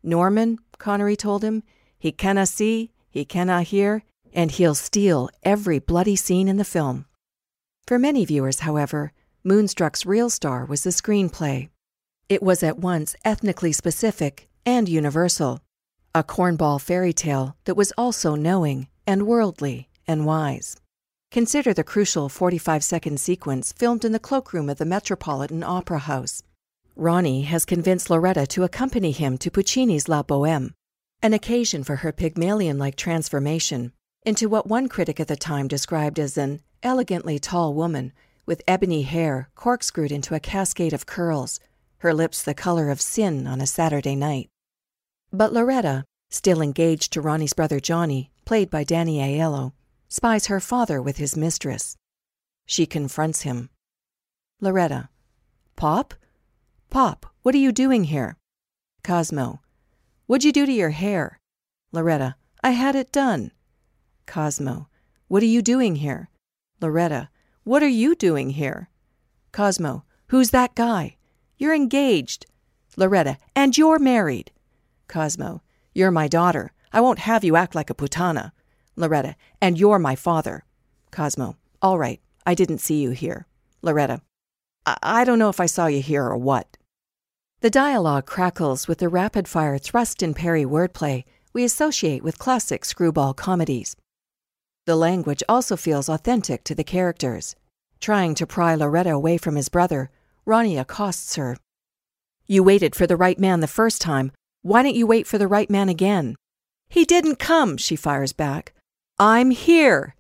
Norman, 0.02 0.58
Connery 0.80 1.16
told 1.16 1.44
him, 1.44 1.62
he 2.00 2.12
canna 2.12 2.48
see, 2.48 2.92
he 3.12 3.24
canna 3.26 3.62
hear, 3.62 4.04
and 4.34 4.50
he'll 4.50 4.74
steal 4.74 5.30
every 5.44 5.78
bloody 5.78 6.16
scene 6.16 6.48
in 6.48 6.58
the 6.58 6.66
film. 6.66 7.06
For 7.86 8.00
many 8.00 8.26
viewers, 8.26 8.62
however, 8.62 9.14
Moonstruck's 9.44 10.06
real 10.06 10.32
star 10.32 10.66
was 10.66 10.84
the 10.84 10.90
screenplay. 10.90 11.70
It 12.28 12.42
was 12.42 12.64
at 12.64 12.80
once 12.80 13.16
ethnically 13.24 13.72
specific 13.72 14.50
and 14.66 14.90
universal, 14.90 15.62
a 16.16 16.24
cornball 16.24 16.82
fairy 16.82 17.14
tale 17.14 17.56
that 17.66 17.78
was 17.78 17.94
also 17.98 18.34
knowing 18.34 18.88
and 19.06 19.28
worldly 19.28 19.90
and 20.08 20.26
wise. 20.26 20.76
Consider 21.30 21.74
the 21.74 21.84
crucial 21.84 22.30
45 22.30 22.84
second 22.84 23.20
sequence 23.20 23.74
filmed 23.74 24.06
in 24.06 24.14
the 24.14 24.20
cloakroom 24.20 24.70
of 24.70 24.78
the 24.78 24.86
Metropolitan 24.86 25.62
Opera 25.62 26.00
House. 26.00 26.42
Ronnie 26.96 27.44
has 27.44 27.66
convinced 27.66 28.10
Loretta 28.10 28.48
to 28.48 28.64
accompany 28.64 29.12
him 29.12 29.38
to 29.40 29.52
Puccini's 29.52 30.08
La 30.08 30.24
Boheme, 30.24 30.74
an 31.22 31.34
occasion 31.34 31.84
for 31.84 31.98
her 31.98 32.14
Pygmalion 32.14 32.78
like 32.78 32.96
transformation 32.96 33.92
into 34.26 34.48
what 34.48 34.68
one 34.68 34.88
critic 34.88 35.20
at 35.20 35.28
the 35.28 35.36
time 35.36 35.68
described 35.68 36.18
as 36.18 36.38
an 36.38 36.62
elegantly 36.82 37.40
tall 37.40 37.74
woman 37.74 38.14
with 38.46 38.64
ebony 38.66 39.02
hair 39.02 39.50
corkscrewed 39.54 40.14
into 40.14 40.34
a 40.34 40.40
cascade 40.40 40.94
of 40.94 41.06
curls, 41.06 41.60
her 42.00 42.14
lips 42.14 42.42
the 42.42 42.54
color 42.54 42.90
of 42.90 43.02
sin 43.02 43.46
on 43.46 43.60
a 43.60 43.68
Saturday 43.68 44.16
night. 44.16 44.48
But 45.34 45.52
Loretta, 45.52 46.06
still 46.30 46.62
engaged 46.62 47.12
to 47.14 47.22
Ronnie's 47.22 47.54
brother 47.54 47.82
Johnny, 47.82 48.32
played 48.46 48.70
by 48.70 48.86
Danny 48.86 49.20
Aiello, 49.20 49.74
spies 50.10 50.48
her 50.48 50.60
father 50.60 51.02
with 51.02 51.18
his 51.18 51.36
mistress. 51.38 51.98
She 52.66 52.86
confronts 52.86 53.42
him. 53.42 53.70
Loretta, 54.62 55.10
Pop? 55.76 56.14
Pop, 56.90 57.26
what 57.44 57.54
are 57.54 57.60
you 57.60 57.72
doing 57.72 58.06
here? 58.06 58.38
Cosmo, 59.04 59.62
What'd 60.26 60.44
you 60.44 60.52
do 60.52 60.66
to 60.66 60.72
your 60.72 60.90
hair? 60.90 61.40
Loretta, 61.92 62.36
I 62.64 62.72
had 62.72 62.96
it 62.96 63.12
done. 63.12 63.52
Cosmo, 64.26 64.88
What 65.28 65.44
are 65.44 65.48
you 65.48 65.62
doing 65.62 65.98
here? 65.98 66.30
Loretta, 66.82 67.30
What 67.64 67.84
are 67.84 67.88
you 67.88 68.16
doing 68.16 68.52
here? 68.52 68.90
Cosmo, 69.52 70.04
Who's 70.28 70.50
that 70.50 70.76
guy? 70.76 71.18
You're 71.58 71.76
engaged. 71.76 72.46
Loretta, 72.98 73.38
And 73.56 73.78
you're 73.78 74.00
married. 74.00 74.52
Cosmo, 75.08 75.62
You're 75.94 76.12
my 76.12 76.28
daughter. 76.28 76.74
I 76.92 77.02
won't 77.02 77.20
have 77.20 77.44
you 77.44 77.56
act 77.56 77.76
like 77.76 77.90
a 77.90 77.94
putana. 77.94 78.52
Loretta, 78.98 79.36
And 79.62 79.80
you're 79.80 80.00
my 80.00 80.16
father. 80.16 80.66
Cosmo, 81.12 81.56
All 81.82 81.98
right. 81.98 82.20
I 82.46 82.54
didn't 82.54 82.80
see 82.80 83.02
you 83.02 83.12
here. 83.12 83.46
Loretta, 83.82 84.22
I, 84.86 84.98
I 85.04 85.24
don't 85.24 85.40
know 85.40 85.50
if 85.50 85.60
I 85.60 85.66
saw 85.66 85.86
you 85.86 86.02
here 86.02 86.24
or 86.24 86.38
what. 86.38 86.78
The 87.62 87.70
dialogue 87.70 88.26
crackles 88.26 88.88
with 88.88 89.00
the 89.00 89.10
rapid 89.10 89.48
fire 89.48 89.78
thrust 89.78 90.22
and 90.24 90.36
parry 90.36 90.64
wordplay 90.64 91.24
we 91.54 91.64
associate 91.64 92.24
with 92.24 92.38
classic 92.38 92.86
screwball 92.86 93.34
comedies. 93.34 93.96
The 94.86 94.96
language 94.96 95.42
also 95.50 95.76
feels 95.76 96.08
authentic 96.08 96.64
to 96.66 96.76
the 96.76 96.84
characters. 96.84 97.56
Trying 98.00 98.36
to 98.36 98.46
pry 98.46 98.76
Loretta 98.76 99.12
away 99.12 99.38
from 99.38 99.56
his 99.56 99.68
brother, 99.68 100.12
Ronnie 100.46 100.78
accosts 100.78 101.36
her. 101.36 101.58
You 102.46 102.64
waited 102.64 102.96
for 102.96 103.08
the 103.08 103.18
right 103.18 103.40
man 103.40 103.60
the 103.60 103.68
first 103.68 104.02
time. 104.02 104.32
Why 104.62 104.84
don't 104.84 104.96
you 104.96 105.08
wait 105.08 105.26
for 105.26 105.38
the 105.38 105.48
right 105.48 105.70
man 105.70 105.90
again? 105.90 106.36
He 106.90 107.06
didn't 107.06 107.40
come, 107.40 107.76
she 107.76 107.96
fires 107.96 108.34
back. 108.34 108.74
I'm 109.20 109.50
here. 109.50 110.14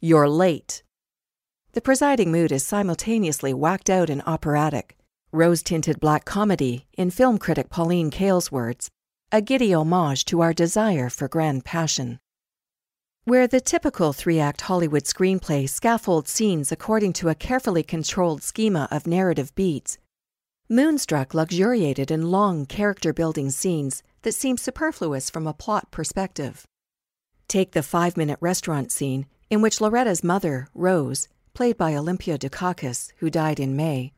You're 0.00 0.28
late. 0.28 0.82
The 1.74 1.80
presiding 1.80 2.32
mood 2.32 2.50
is 2.50 2.66
simultaneously 2.66 3.54
whacked 3.54 3.88
out 3.88 4.10
and 4.10 4.24
operatic 4.26 4.96
rose 5.30 5.62
tinted 5.62 6.00
black 6.00 6.24
comedy, 6.24 6.88
in 6.94 7.12
film 7.12 7.38
critic 7.38 7.70
Pauline 7.70 8.10
Kael's 8.10 8.50
words, 8.50 8.90
a 9.30 9.40
giddy 9.40 9.72
homage 9.72 10.24
to 10.24 10.40
our 10.40 10.52
desire 10.52 11.08
for 11.08 11.28
grand 11.28 11.64
passion. 11.64 12.18
Where 13.22 13.46
the 13.46 13.60
typical 13.60 14.12
three 14.12 14.40
act 14.40 14.62
Hollywood 14.62 15.04
screenplay 15.04 15.68
scaffolds 15.68 16.32
scenes 16.32 16.72
according 16.72 17.12
to 17.12 17.28
a 17.28 17.36
carefully 17.36 17.84
controlled 17.84 18.42
schema 18.42 18.88
of 18.90 19.06
narrative 19.06 19.54
beats, 19.54 19.96
Moonstruck 20.68 21.34
luxuriated 21.34 22.10
in 22.10 22.32
long 22.32 22.66
character 22.66 23.12
building 23.12 23.50
scenes 23.50 24.02
that 24.22 24.32
seem 24.32 24.56
superfluous 24.56 25.30
from 25.30 25.46
a 25.46 25.54
plot 25.54 25.92
perspective. 25.92 26.66
Take 27.50 27.72
the 27.72 27.82
five 27.82 28.16
minute 28.16 28.38
restaurant 28.40 28.92
scene 28.92 29.26
in 29.50 29.60
which 29.60 29.80
Loretta's 29.80 30.22
mother, 30.22 30.68
Rose, 30.72 31.26
played 31.52 31.76
by 31.76 31.96
Olympia 31.96 32.38
Dukakis, 32.38 33.10
who 33.16 33.28
died 33.28 33.58
in 33.58 33.74
May, 33.74 34.12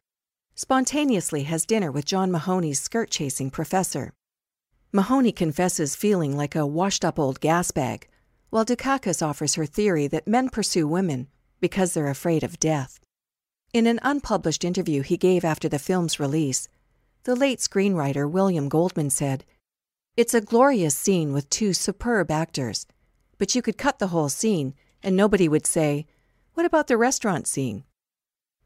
spontaneously 0.54 1.44
has 1.44 1.64
dinner 1.64 1.90
with 1.90 2.04
John 2.04 2.30
Mahoney's 2.30 2.78
skirt 2.78 3.10
chasing 3.10 3.50
professor. 3.50 4.12
Mahoney 4.92 5.32
confesses 5.32 5.96
feeling 5.96 6.36
like 6.36 6.54
a 6.54 6.66
washed 6.66 7.06
up 7.06 7.18
old 7.18 7.40
gas 7.40 7.70
bag, 7.70 8.06
while 8.50 8.66
Dukakis 8.66 9.26
offers 9.26 9.54
her 9.54 9.64
theory 9.64 10.06
that 10.08 10.28
men 10.28 10.50
pursue 10.50 10.86
women 10.86 11.26
because 11.58 11.94
they're 11.94 12.08
afraid 12.08 12.44
of 12.44 12.60
death. 12.60 13.00
In 13.72 13.86
an 13.86 13.98
unpublished 14.02 14.62
interview 14.62 15.00
he 15.00 15.16
gave 15.16 15.42
after 15.42 15.70
the 15.70 15.78
film's 15.78 16.20
release, 16.20 16.68
the 17.24 17.34
late 17.34 17.60
screenwriter 17.60 18.30
William 18.30 18.68
Goldman 18.68 19.08
said, 19.08 19.46
It's 20.18 20.34
a 20.34 20.42
glorious 20.42 20.94
scene 20.94 21.32
with 21.32 21.48
two 21.48 21.72
superb 21.72 22.30
actors, 22.30 22.86
but 23.42 23.56
you 23.56 23.60
could 23.60 23.76
cut 23.76 23.98
the 23.98 24.06
whole 24.06 24.28
scene 24.28 24.72
and 25.02 25.16
nobody 25.16 25.48
would 25.48 25.66
say, 25.66 26.06
What 26.54 26.64
about 26.64 26.86
the 26.86 26.96
restaurant 26.96 27.48
scene? 27.48 27.82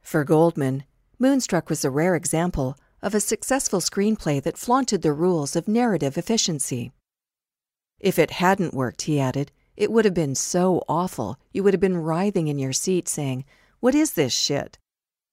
For 0.02 0.22
Goldman, 0.22 0.84
Moonstruck 1.18 1.70
was 1.70 1.82
a 1.82 1.90
rare 1.90 2.14
example 2.14 2.76
of 3.00 3.14
a 3.14 3.20
successful 3.20 3.80
screenplay 3.80 4.42
that 4.42 4.58
flaunted 4.58 5.00
the 5.00 5.14
rules 5.14 5.56
of 5.56 5.66
narrative 5.66 6.18
efficiency. 6.18 6.92
If 8.00 8.18
it 8.18 8.32
hadn't 8.32 8.74
worked, 8.74 9.00
he 9.00 9.18
added, 9.18 9.50
it 9.78 9.90
would 9.90 10.04
have 10.04 10.12
been 10.12 10.34
so 10.34 10.84
awful 10.90 11.38
you 11.52 11.62
would 11.62 11.72
have 11.72 11.80
been 11.80 11.96
writhing 11.96 12.48
in 12.48 12.58
your 12.58 12.74
seat 12.74 13.08
saying, 13.08 13.46
What 13.80 13.94
is 13.94 14.12
this 14.12 14.34
shit? 14.34 14.76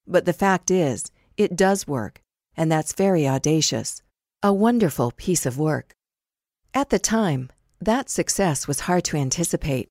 But 0.07 0.23
the 0.23 0.31
fact 0.31 0.71
is, 0.71 1.11
it 1.35 1.57
does 1.57 1.85
work, 1.85 2.21
and 2.55 2.71
that's 2.71 2.93
very 2.93 3.27
audacious. 3.27 4.01
A 4.41 4.53
wonderful 4.53 5.11
piece 5.11 5.45
of 5.45 5.59
work. 5.59 5.97
At 6.73 6.91
the 6.91 6.97
time, 6.97 7.49
that 7.85 8.09
success 8.09 8.67
was 8.67 8.81
hard 8.81 9.03
to 9.05 9.17
anticipate. 9.17 9.87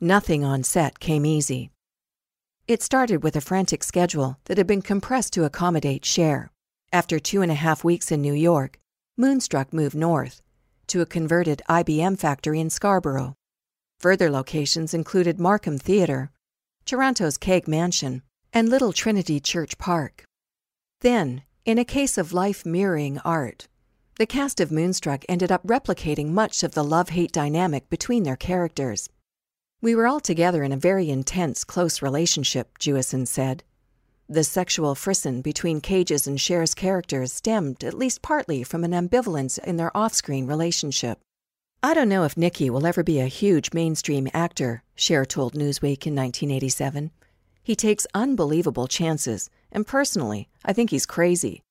Nothing 0.00 0.44
on 0.44 0.62
set 0.62 0.98
came 1.00 1.24
easy. 1.24 1.70
It 2.66 2.82
started 2.82 3.22
with 3.22 3.36
a 3.36 3.40
frantic 3.40 3.84
schedule 3.84 4.38
that 4.44 4.58
had 4.58 4.66
been 4.66 4.82
compressed 4.82 5.32
to 5.34 5.44
accommodate 5.44 6.04
Cher. 6.04 6.50
After 6.92 7.18
two 7.18 7.42
and 7.42 7.52
a 7.52 7.56
half 7.56 7.84
weeks 7.84 8.10
in 8.10 8.22
New 8.22 8.32
York, 8.32 8.78
Moonstruck 9.16 9.72
moved 9.72 9.94
north 9.94 10.40
to 10.86 11.00
a 11.00 11.06
converted 11.06 11.62
IBM 11.68 12.18
factory 12.18 12.60
in 12.60 12.70
Scarborough. 12.70 13.34
Further 13.98 14.30
locations 14.30 14.94
included 14.94 15.38
Markham 15.38 15.78
Theatre, 15.78 16.30
Toronto's 16.84 17.38
Keg 17.38 17.68
Mansion, 17.68 18.22
and 18.52 18.68
Little 18.68 18.92
Trinity 18.92 19.40
Church 19.40 19.78
Park. 19.78 20.24
Then, 21.00 21.42
in 21.64 21.78
a 21.78 21.84
case 21.84 22.18
of 22.18 22.32
life 22.32 22.66
mirroring 22.66 23.18
art, 23.24 23.68
the 24.16 24.26
cast 24.26 24.60
of 24.60 24.70
Moonstruck 24.70 25.24
ended 25.28 25.50
up 25.50 25.66
replicating 25.66 26.28
much 26.28 26.62
of 26.62 26.72
the 26.72 26.84
love 26.84 27.08
hate 27.08 27.32
dynamic 27.32 27.88
between 27.90 28.22
their 28.22 28.36
characters. 28.36 29.08
We 29.82 29.96
were 29.96 30.06
all 30.06 30.20
together 30.20 30.62
in 30.62 30.70
a 30.70 30.76
very 30.76 31.10
intense, 31.10 31.64
close 31.64 32.00
relationship, 32.00 32.78
Jewison 32.78 33.26
said. 33.26 33.64
The 34.28 34.44
sexual 34.44 34.94
frisson 34.94 35.42
between 35.42 35.80
Cage's 35.80 36.26
and 36.26 36.38
Cher's 36.38 36.74
characters 36.74 37.32
stemmed, 37.32 37.82
at 37.82 37.92
least 37.92 38.22
partly, 38.22 38.62
from 38.62 38.84
an 38.84 38.92
ambivalence 38.92 39.58
in 39.58 39.76
their 39.76 39.94
off 39.96 40.14
screen 40.14 40.46
relationship. 40.46 41.18
I 41.82 41.92
don't 41.92 42.08
know 42.08 42.24
if 42.24 42.36
Nicky 42.36 42.70
will 42.70 42.86
ever 42.86 43.02
be 43.02 43.20
a 43.20 43.26
huge 43.26 43.74
mainstream 43.74 44.28
actor, 44.32 44.82
Cher 44.94 45.26
told 45.26 45.54
Newsweek 45.54 46.06
in 46.06 46.14
1987. 46.14 47.10
He 47.62 47.74
takes 47.74 48.06
unbelievable 48.14 48.86
chances, 48.86 49.50
and 49.72 49.86
personally, 49.86 50.48
I 50.64 50.72
think 50.72 50.90
he's 50.90 51.04
crazy. 51.04 51.62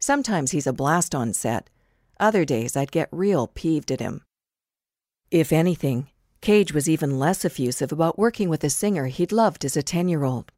Sometimes 0.00 0.50
he's 0.50 0.66
a 0.66 0.72
blast 0.72 1.14
on 1.14 1.32
set. 1.32 1.70
Other 2.18 2.44
days, 2.46 2.76
I'd 2.76 2.92
get 2.92 3.08
real 3.12 3.46
peeved 3.48 3.90
at 3.90 4.00
him. 4.00 4.22
If 5.30 5.52
anything, 5.52 6.08
Cage 6.40 6.72
was 6.72 6.88
even 6.88 7.18
less 7.18 7.44
effusive 7.44 7.92
about 7.92 8.18
working 8.18 8.48
with 8.48 8.64
a 8.64 8.70
singer 8.70 9.06
he'd 9.06 9.32
loved 9.32 9.64
as 9.64 9.76
a 9.76 9.82
10 9.82 10.08
year 10.08 10.24
old. 10.24 10.50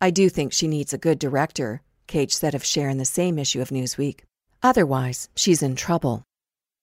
I 0.00 0.10
do 0.10 0.28
think 0.28 0.52
she 0.52 0.68
needs 0.68 0.92
a 0.92 0.98
good 0.98 1.18
director, 1.18 1.82
Cage 2.06 2.32
said 2.34 2.54
of 2.54 2.64
Cher 2.64 2.88
in 2.88 2.98
the 2.98 3.04
same 3.04 3.38
issue 3.38 3.60
of 3.60 3.70
Newsweek. 3.70 4.20
Otherwise, 4.62 5.28
she's 5.34 5.62
in 5.62 5.74
trouble. 5.74 6.22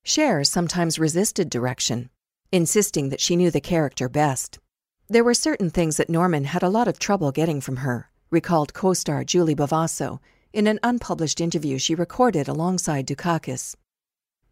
Cher 0.03 0.43
sometimes 0.43 0.99
resisted 0.99 1.49
direction, 1.49 2.09
insisting 2.51 3.09
that 3.09 3.21
she 3.21 3.35
knew 3.35 3.49
the 3.49 3.61
character 3.61 4.09
best. 4.09 4.59
There 5.07 5.23
were 5.23 5.33
certain 5.33 5.69
things 5.69 5.97
that 5.97 6.09
Norman 6.09 6.45
had 6.45 6.63
a 6.63 6.69
lot 6.69 6.87
of 6.87 6.99
trouble 6.99 7.31
getting 7.31 7.61
from 7.61 7.77
her, 7.77 8.09
recalled 8.29 8.73
co 8.73 8.93
star 8.93 9.23
Julie 9.23 9.55
Bovasso 9.55 10.19
in 10.51 10.67
an 10.67 10.79
unpublished 10.83 11.39
interview 11.39 11.77
she 11.77 11.95
recorded 11.95 12.47
alongside 12.47 13.07
Dukakis. 13.07 13.75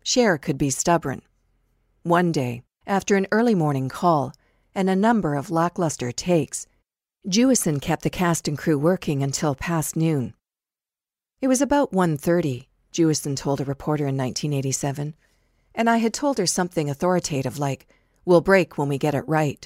Cher 0.03 0.37
could 0.37 0.57
be 0.57 0.69
stubborn. 0.69 1.21
One 2.03 2.33
day, 2.33 2.63
after 2.85 3.15
an 3.15 3.27
early 3.31 3.55
morning 3.55 3.87
call 3.87 4.33
and 4.75 4.89
a 4.89 4.95
number 4.95 5.35
of 5.35 5.49
lackluster 5.49 6.11
takes, 6.11 6.67
Jewison 7.27 7.81
kept 7.81 8.03
the 8.03 8.09
cast 8.09 8.49
and 8.49 8.57
crew 8.57 8.77
working 8.77 9.23
until 9.23 9.55
past 9.55 9.95
noon. 9.95 10.33
It 11.41 11.47
was 11.47 11.61
about 11.61 11.93
1.30, 11.93 12.67
Jewison 12.91 13.37
told 13.37 13.61
a 13.61 13.65
reporter 13.65 14.03
in 14.03 14.17
1987, 14.17 15.15
and 15.73 15.89
I 15.89 15.97
had 15.97 16.13
told 16.13 16.37
her 16.37 16.45
something 16.45 16.89
authoritative 16.89 17.57
like, 17.57 17.87
We'll 18.25 18.41
break 18.41 18.77
when 18.77 18.89
we 18.89 18.97
get 18.97 19.15
it 19.15 19.27
right. 19.27 19.65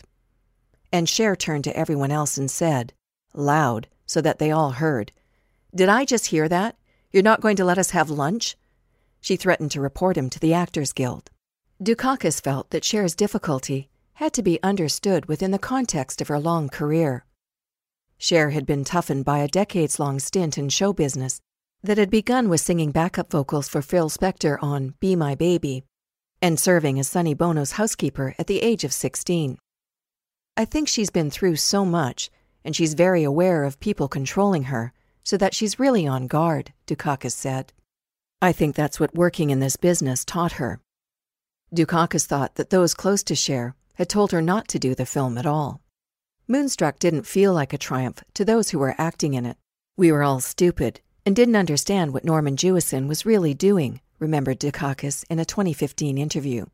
And 0.92 1.10
Cher 1.10 1.36
turned 1.36 1.64
to 1.64 1.76
everyone 1.76 2.12
else 2.12 2.38
and 2.38 2.50
said, 2.50 2.94
loud, 3.34 3.88
so 4.06 4.22
that 4.22 4.40
they 4.40 4.52
all 4.52 4.72
heard, 4.72 5.12
Did 5.74 5.90
I 5.90 6.06
just 6.06 6.28
hear 6.28 6.48
that? 6.48 6.78
You're 7.12 7.24
not 7.24 7.42
going 7.42 7.56
to 7.56 7.66
let 7.66 7.78
us 7.78 7.92
have 7.92 8.10
lunch? 8.10 8.56
She 9.22 9.36
threatened 9.36 9.72
to 9.72 9.82
report 9.82 10.18
him 10.18 10.30
to 10.30 10.40
the 10.40 10.54
Actors 10.54 10.94
Guild. 10.94 11.30
Dukakis 11.82 12.42
felt 12.42 12.70
that 12.70 12.84
Cher's 12.84 13.16
difficulty 13.16 13.90
had 14.14 14.34
to 14.34 14.44
be 14.44 14.62
understood 14.64 15.28
within 15.28 15.52
the 15.52 15.60
context 15.60 16.22
of 16.22 16.28
her 16.28 16.40
long 16.40 16.70
career. 16.70 17.26
Cher 18.18 18.50
had 18.50 18.66
been 18.66 18.84
toughened 18.84 19.26
by 19.26 19.40
a 19.40 19.48
decades 19.48 20.00
long 20.00 20.20
stint 20.20 20.58
in 20.58 20.70
show 20.70 20.92
business 20.92 21.40
that 21.84 22.00
had 22.00 22.10
begun 22.10 22.50
with 22.50 22.62
singing 22.62 22.92
backup 22.92 23.32
vocals 23.32 23.70
for 23.70 23.82
Phil 23.82 24.10
Spector 24.10 24.58
on 24.62 24.96
Be 25.00 25.16
My 25.16 25.36
Baby 25.36 25.84
and 26.42 26.60
serving 26.60 27.00
as 27.00 27.08
Sonny 27.08 27.34
Bono's 27.34 27.74
housekeeper 27.74 28.36
at 28.38 28.48
the 28.48 28.62
age 28.62 28.84
of 28.84 28.94
16. 28.94 29.58
I 30.56 30.66
think 30.66 30.88
she's 30.88 31.10
been 31.10 31.30
through 31.30 31.56
so 31.58 31.86
much, 31.86 32.30
and 32.64 32.76
she's 32.76 32.94
very 32.94 33.24
aware 33.24 33.64
of 33.64 33.80
people 33.80 34.08
controlling 34.08 34.64
her, 34.64 34.94
so 35.24 35.38
that 35.38 35.54
she's 35.54 35.80
really 35.80 36.08
on 36.08 36.28
guard, 36.28 36.74
Dukakis 36.86 37.34
said. 37.34 37.74
I 38.40 38.52
think 38.52 38.76
that's 38.76 39.00
what 39.00 39.16
working 39.16 39.50
in 39.50 39.62
this 39.62 39.78
business 39.78 40.24
taught 40.24 40.54
her. 40.54 40.80
Dukakis 41.74 42.28
thought 42.28 42.54
that 42.56 42.70
those 42.70 42.94
close 42.94 43.24
to 43.24 43.36
Cher 43.36 43.74
had 43.96 44.10
told 44.10 44.32
her 44.32 44.44
not 44.44 44.68
to 44.68 44.80
do 44.80 44.94
the 44.94 45.08
film 45.08 45.40
at 45.40 45.48
all. 45.48 45.82
Moonstruck 46.48 47.00
didn't 47.00 47.26
feel 47.26 47.52
like 47.52 47.74
a 47.74 47.80
triumph 47.80 48.24
to 48.36 48.46
those 48.46 48.70
who 48.70 48.78
were 48.78 48.94
acting 49.00 49.34
in 49.34 49.44
it. 49.44 49.58
We 49.98 50.12
were 50.12 50.22
all 50.22 50.40
stupid 50.40 51.02
and 51.26 51.36
didn't 51.36 51.56
understand 51.56 52.14
what 52.14 52.24
Norman 52.24 52.56
Jewison 52.56 53.08
was 53.08 53.26
really 53.26 53.56
doing, 53.56 54.02
remembered 54.20 54.60
Dukakis 54.60 55.26
in 55.32 55.40
a 55.40 55.46
2015 55.46 56.20
interview. 56.20 56.68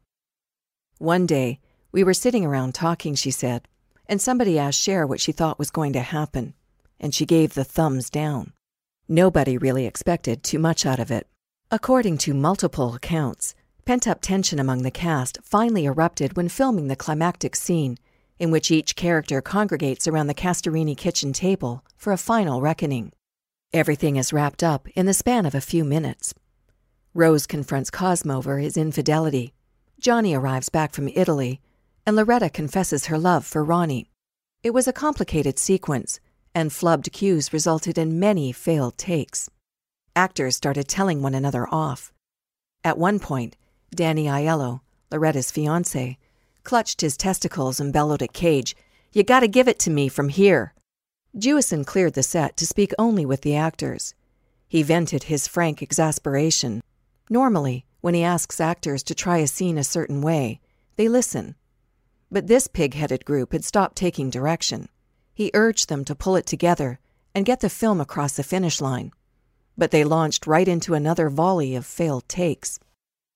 One 0.98 1.25
day, 1.25 1.62
we 1.93 2.03
were 2.03 2.13
sitting 2.13 2.46
around 2.46 2.75
talking, 2.75 3.15
she 3.15 3.32
said, 3.32 3.70
and 4.05 4.22
somebody 4.22 4.60
asked 4.60 4.82
Cher 4.82 5.08
what 5.08 5.22
she 5.22 5.32
thought 5.32 5.60
was 5.60 5.72
going 5.72 5.93
to 5.93 6.01
happen, 6.01 6.55
and 7.00 7.15
she 7.15 7.25
gave 7.25 7.53
the 7.53 7.63
thumbs 7.63 8.10
down. 8.10 8.51
Nobody 9.08 9.58
really 9.58 9.86
expected 9.86 10.43
too 10.43 10.60
much 10.60 10.86
out 10.86 11.00
of 11.00 11.10
it. 11.10 11.25
According 11.74 12.20
to 12.20 12.36
multiple 12.36 12.94
accounts, 12.94 13.56
pent 13.84 14.08
up 14.08 14.22
tension 14.22 14.60
among 14.60 14.84
the 14.84 14.92
cast 14.92 15.39
finally 15.42 15.86
erupted 15.86 16.38
when 16.38 16.48
filming 16.48 16.88
the 16.88 16.96
climactic 16.96 17.56
scene 17.56 17.98
in 18.38 18.51
which 18.51 18.70
each 18.70 18.96
character 18.96 19.42
congregates 19.42 20.08
around 20.08 20.27
the 20.27 20.36
Castorini 20.36 20.96
kitchen 20.96 21.34
table 21.34 21.84
for 21.98 22.13
a 22.13 22.18
final 22.18 22.62
reckoning. 22.62 23.12
Everything 23.74 24.18
is 24.18 24.32
wrapped 24.32 24.62
up 24.62 24.88
in 24.89 25.08
the 25.08 25.15
span 25.15 25.48
of 25.48 25.56
a 25.56 25.62
few 25.62 25.84
minutes. 25.84 26.36
Rose 27.15 27.48
confronts 27.48 27.89
Cosmo 27.89 28.38
over 28.38 28.60
his 28.60 28.77
infidelity. 28.77 29.56
Johnny 30.00 30.36
arrives 30.36 30.70
back 30.70 30.94
from 30.94 31.08
Italy, 31.08 31.60
and 32.06 32.15
Loretta 32.15 32.51
confesses 32.51 33.08
her 33.08 33.18
love 33.18 33.48
for 33.48 33.63
Ronnie. 33.63 34.12
It 34.62 34.75
was 34.75 34.88
a 34.88 34.94
complicated 34.94 35.58
sequence, 35.58 36.20
and 36.53 36.70
flubbed 36.70 37.12
cues 37.12 37.51
resulted 37.51 37.98
in 37.98 38.20
many 38.20 38.51
failed 38.51 38.96
takes. 39.00 39.50
Actors 40.15 40.55
started 40.55 40.88
telling 40.88 41.24
one 41.24 41.34
another 41.34 41.67
off. 41.72 42.13
At 42.84 43.00
one 43.00 43.17
point, 43.20 43.58
Danny 43.96 44.25
Aiello, 44.25 44.82
Loretta's 45.12 45.50
fiance, 45.50 46.20
clutched 46.63 47.01
his 47.01 47.17
testicles 47.17 47.79
and 47.79 47.91
bellowed 47.91 48.22
at 48.22 48.32
Cage, 48.32 48.75
You 49.12 49.24
gotta 49.24 49.48
give 49.48 49.67
it 49.67 49.79
to 49.79 49.89
me 49.89 50.08
from 50.08 50.29
here. 50.29 50.74
Jewison 51.36 51.84
cleared 51.84 52.13
the 52.13 52.22
set 52.22 52.55
to 52.58 52.67
speak 52.67 52.93
only 53.00 53.25
with 53.25 53.41
the 53.41 53.55
actors. 53.55 54.13
He 54.67 54.84
vented 54.84 55.24
his 55.24 55.48
frank 55.48 55.82
exasperation. 55.82 56.84
Normally, 57.27 57.86
when 58.01 58.13
he 58.13 58.24
asks 58.24 58.62
actors 58.62 59.01
to 59.03 59.15
try 59.15 59.38
a 59.39 59.48
scene 59.48 59.79
a 59.79 59.84
certain 59.84 60.22
way, 60.22 60.60
they 60.96 61.08
listen. 61.08 61.55
But 62.32 62.46
this 62.46 62.67
pig 62.67 62.93
headed 62.93 63.25
group 63.25 63.51
had 63.51 63.65
stopped 63.65 63.96
taking 63.96 64.29
direction. 64.29 64.89
He 65.34 65.50
urged 65.55 65.89
them 65.89 66.05
to 66.05 66.15
pull 66.15 66.36
it 66.36 66.46
together 66.46 67.00
and 67.34 67.48
get 67.48 67.62
the 67.62 67.70
film 67.70 68.00
across 68.00 68.36
the 68.36 68.43
finish 68.43 68.79
line. 68.79 69.12
But 69.77 69.92
they 69.92 70.03
launched 70.03 70.48
right 70.48 70.68
into 70.68 70.94
another 70.94 71.30
volley 71.30 71.75
of 71.75 71.86
failed 71.86 72.27
takes. 72.27 72.80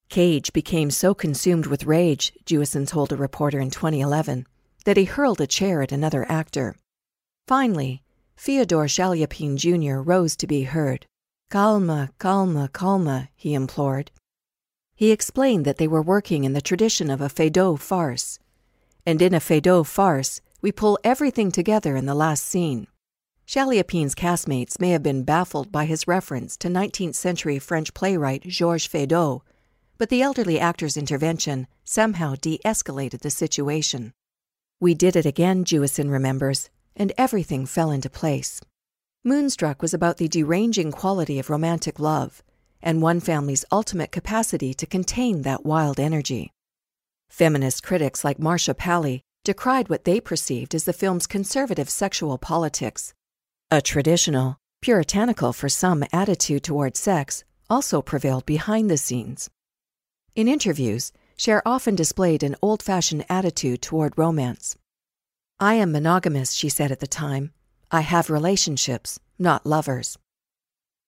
Cage 0.10 0.53
became 0.53 0.91
so 0.91 1.13
consumed 1.13 1.65
with 1.65 1.86
rage, 1.86 2.34
Jewison 2.46 2.88
told 2.88 3.12
a 3.12 3.17
reporter 3.17 3.60
in 3.60 3.72
2011, 3.72 4.46
that 4.86 4.98
he 4.98 5.03
hurled 5.03 5.41
a 5.41 5.48
chair 5.48 5.82
at 5.82 5.91
another 5.91 6.29
actor. 6.32 6.75
Finally, 7.48 8.03
Fyodor 8.36 8.88
Chaliapin 8.88 9.58
Jr. 9.58 10.00
rose 10.00 10.36
to 10.38 10.48
be 10.48 10.63
heard. 10.63 11.06
Calma, 11.50 12.12
calma, 12.20 12.70
calma, 12.72 13.29
he 13.35 13.53
implored. 13.53 14.12
He 14.96 15.12
explained 15.12 15.66
that 15.66 15.77
they 15.77 15.88
were 15.88 16.01
working 16.01 16.44
in 16.44 16.53
the 16.53 16.62
tradition 16.62 17.09
of 17.09 17.22
a 17.22 17.29
Feydeau 17.29 17.77
farce. 17.77 18.40
And 19.05 19.22
in 19.22 19.33
a 19.33 19.40
Feydeau 19.40 19.85
farce, 19.85 20.42
we 20.62 20.72
pull 20.72 21.00
everything 21.03 21.51
together 21.51 21.96
in 21.96 22.05
the 22.05 22.16
last 22.16 22.44
scene. 22.44 22.88
Chaliapin's 23.50 24.14
castmates 24.14 24.77
may 24.77 24.90
have 24.90 25.01
been 25.01 25.24
baffled 25.24 25.72
by 25.72 25.86
his 25.86 26.05
reference 26.05 26.57
to 26.57 26.68
19th 26.68 27.16
century 27.16 27.60
French 27.60 27.94
playwright 27.94 28.42
Georges 28.42 28.90
Feydeau, 28.90 29.42
but 29.98 30.10
the 30.10 30.22
elderly 30.22 30.60
actor's 30.60 30.98
intervention 30.98 31.66
somehow 31.86 32.36
de 32.42 32.60
escalated 32.66 33.22
the 33.22 33.29
situation. 33.29 34.12
We 34.81 34.94
did 34.94 35.16
it 35.16 35.25
again, 35.25 35.64
Jewison 35.64 36.12
remembers, 36.12 36.70
and 36.94 37.14
everything 37.18 37.66
fell 37.66 37.90
into 37.90 38.10
place. 38.10 38.60
Moonstruck 39.24 39.81
was 39.81 39.94
about 39.94 40.18
the 40.18 40.27
deranging 40.27 40.92
quality 40.92 41.40
of 41.40 41.50
romantic 41.50 42.01
love 42.01 42.44
and 42.81 43.01
one 43.01 43.22
family's 43.22 43.64
ultimate 43.72 44.12
capacity 44.12 44.74
to 44.74 44.86
contain 44.86 45.44
that 45.44 45.66
wild 45.66 46.01
energy. 46.01 46.51
Feminist 47.29 47.81
critics 47.81 48.25
like 48.25 48.40
Marcia 48.40 48.74
Pally 48.74 49.22
decried 49.46 49.88
what 49.88 50.03
they 50.03 50.20
perceived 50.20 50.75
as 50.75 50.83
the 50.83 50.92
film's 50.92 51.25
conservative 51.25 51.90
sexual 51.90 52.38
politics. 52.38 53.14
A 53.70 53.82
traditional, 53.82 54.56
puritanical 54.82 55.51
for 55.51 55.68
some 55.68 56.06
attitude 56.14 56.64
toward 56.64 56.96
sex 56.96 57.44
also 57.70 58.01
prevailed 58.01 58.46
behind 58.46 58.90
the 58.90 58.96
scenes. 58.96 59.50
In 60.36 60.48
interviews, 60.48 61.12
Cher 61.36 61.62
often 61.66 61.94
displayed 61.94 62.44
an 62.44 62.56
old 62.62 62.82
fashioned 62.82 63.25
attitude 63.27 63.82
toward 63.82 64.18
romance. 64.18 64.77
I 65.60 65.74
am 65.74 65.92
monogamous, 65.92 66.53
she 66.53 66.70
said 66.70 66.94
at 66.94 67.01
the 67.01 67.08
time. 67.08 67.51
I 67.92 68.01
have 68.01 68.30
relationships, 68.30 69.20
not 69.38 69.66
lovers. 69.66 70.18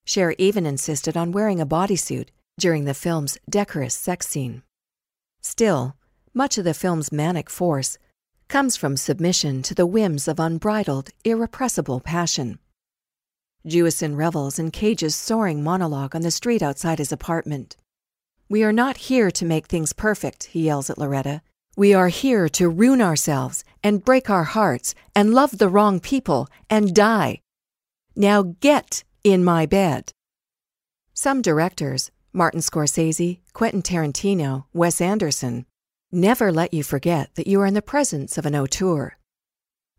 Cher 0.04 0.36
even 0.38 0.66
insisted 0.66 1.16
on 1.16 1.32
wearing 1.32 1.62
a 1.62 1.66
bodysuit 1.66 2.28
during 2.60 2.84
the 2.84 2.94
film's 2.94 3.38
decorous 3.50 3.94
sex 3.94 4.28
scene. 4.28 4.64
Still, 5.40 5.96
much 6.34 6.58
of 6.58 6.66
the 6.66 6.74
film's 6.74 7.10
manic 7.10 7.50
force 7.50 7.98
comes 8.50 8.76
from 8.76 8.98
submission 8.98 9.62
to 9.62 9.76
the 9.76 9.86
whims 9.86 10.28
of 10.28 10.40
unbridled, 10.40 11.12
irrepressible 11.24 12.00
passion. 12.00 12.58
Jewison 13.66 14.18
revels 14.18 14.58
in 14.58 14.72
Cage's 14.72 15.16
soaring 15.16 15.64
monologue 15.64 16.16
on 16.16 16.24
the 16.24 16.32
street 16.32 16.64
outside 16.64 16.98
his 16.98 17.12
apartment. 17.12 17.78
We 18.50 18.64
are 18.64 18.74
not 18.74 18.98
here 18.98 19.30
to 19.30 19.46
make 19.46 19.68
things 19.68 19.94
perfect, 19.94 20.46
he 20.46 20.64
yells 20.64 20.90
at 20.90 20.98
Loretta. 20.98 21.44
We 21.78 21.94
are 21.94 22.08
here 22.08 22.50
to 22.50 22.68
ruin 22.68 23.02
ourselves 23.02 23.64
and 23.84 24.04
break 24.04 24.30
our 24.30 24.46
hearts 24.46 24.96
and 25.16 25.34
love 25.34 25.60
the 25.60 25.70
wrong 25.70 26.00
people 26.00 26.48
and 26.70 26.96
die. 26.96 27.42
Now 28.16 28.56
get 28.60 29.04
in 29.24 29.44
my 29.44 29.68
bed. 29.68 30.12
Some 31.14 31.44
directors, 31.44 32.10
Martin 32.34 32.62
Scorsese, 32.62 33.40
Quentin 33.54 33.84
Tarantino, 33.84 34.66
Wes 34.74 35.00
Anderson, 35.00 35.66
never 36.12 36.52
let 36.52 36.74
you 36.74 36.84
forget 36.84 37.36
that 37.36 37.48
you 37.48 37.62
are 37.62 37.68
in 37.68 37.74
the 37.74 37.82
presence 37.82 38.38
of 38.38 38.46
an 38.46 38.56
auteur. 38.56 39.18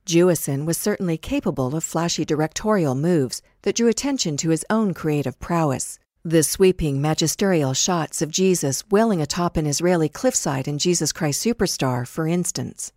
Jewison 0.07 0.67
was 0.67 0.77
certainly 0.77 1.17
capable 1.17 1.77
of 1.77 1.85
flashy 1.85 2.25
directorial 2.25 2.95
moves 2.95 3.43
that 3.63 3.77
drew 3.77 3.89
attention 3.89 4.37
to 4.39 4.51
his 4.51 4.65
own 4.69 4.93
creative 4.93 5.39
prowess. 5.39 5.99
The 6.25 6.43
sweeping 6.43 7.01
magisterial 7.01 7.75
shots 7.75 8.21
of 8.21 8.31
Jesus 8.31 8.83
wailing 8.91 9.23
atop 9.23 9.57
an 9.57 9.67
Israeli 9.67 10.09
cliffside 10.09 10.67
in 10.67 10.79
Jesus 10.79 11.13
Christ 11.13 11.45
Superstar, 11.45 12.07
for 12.07 12.27
instance. 12.27 12.93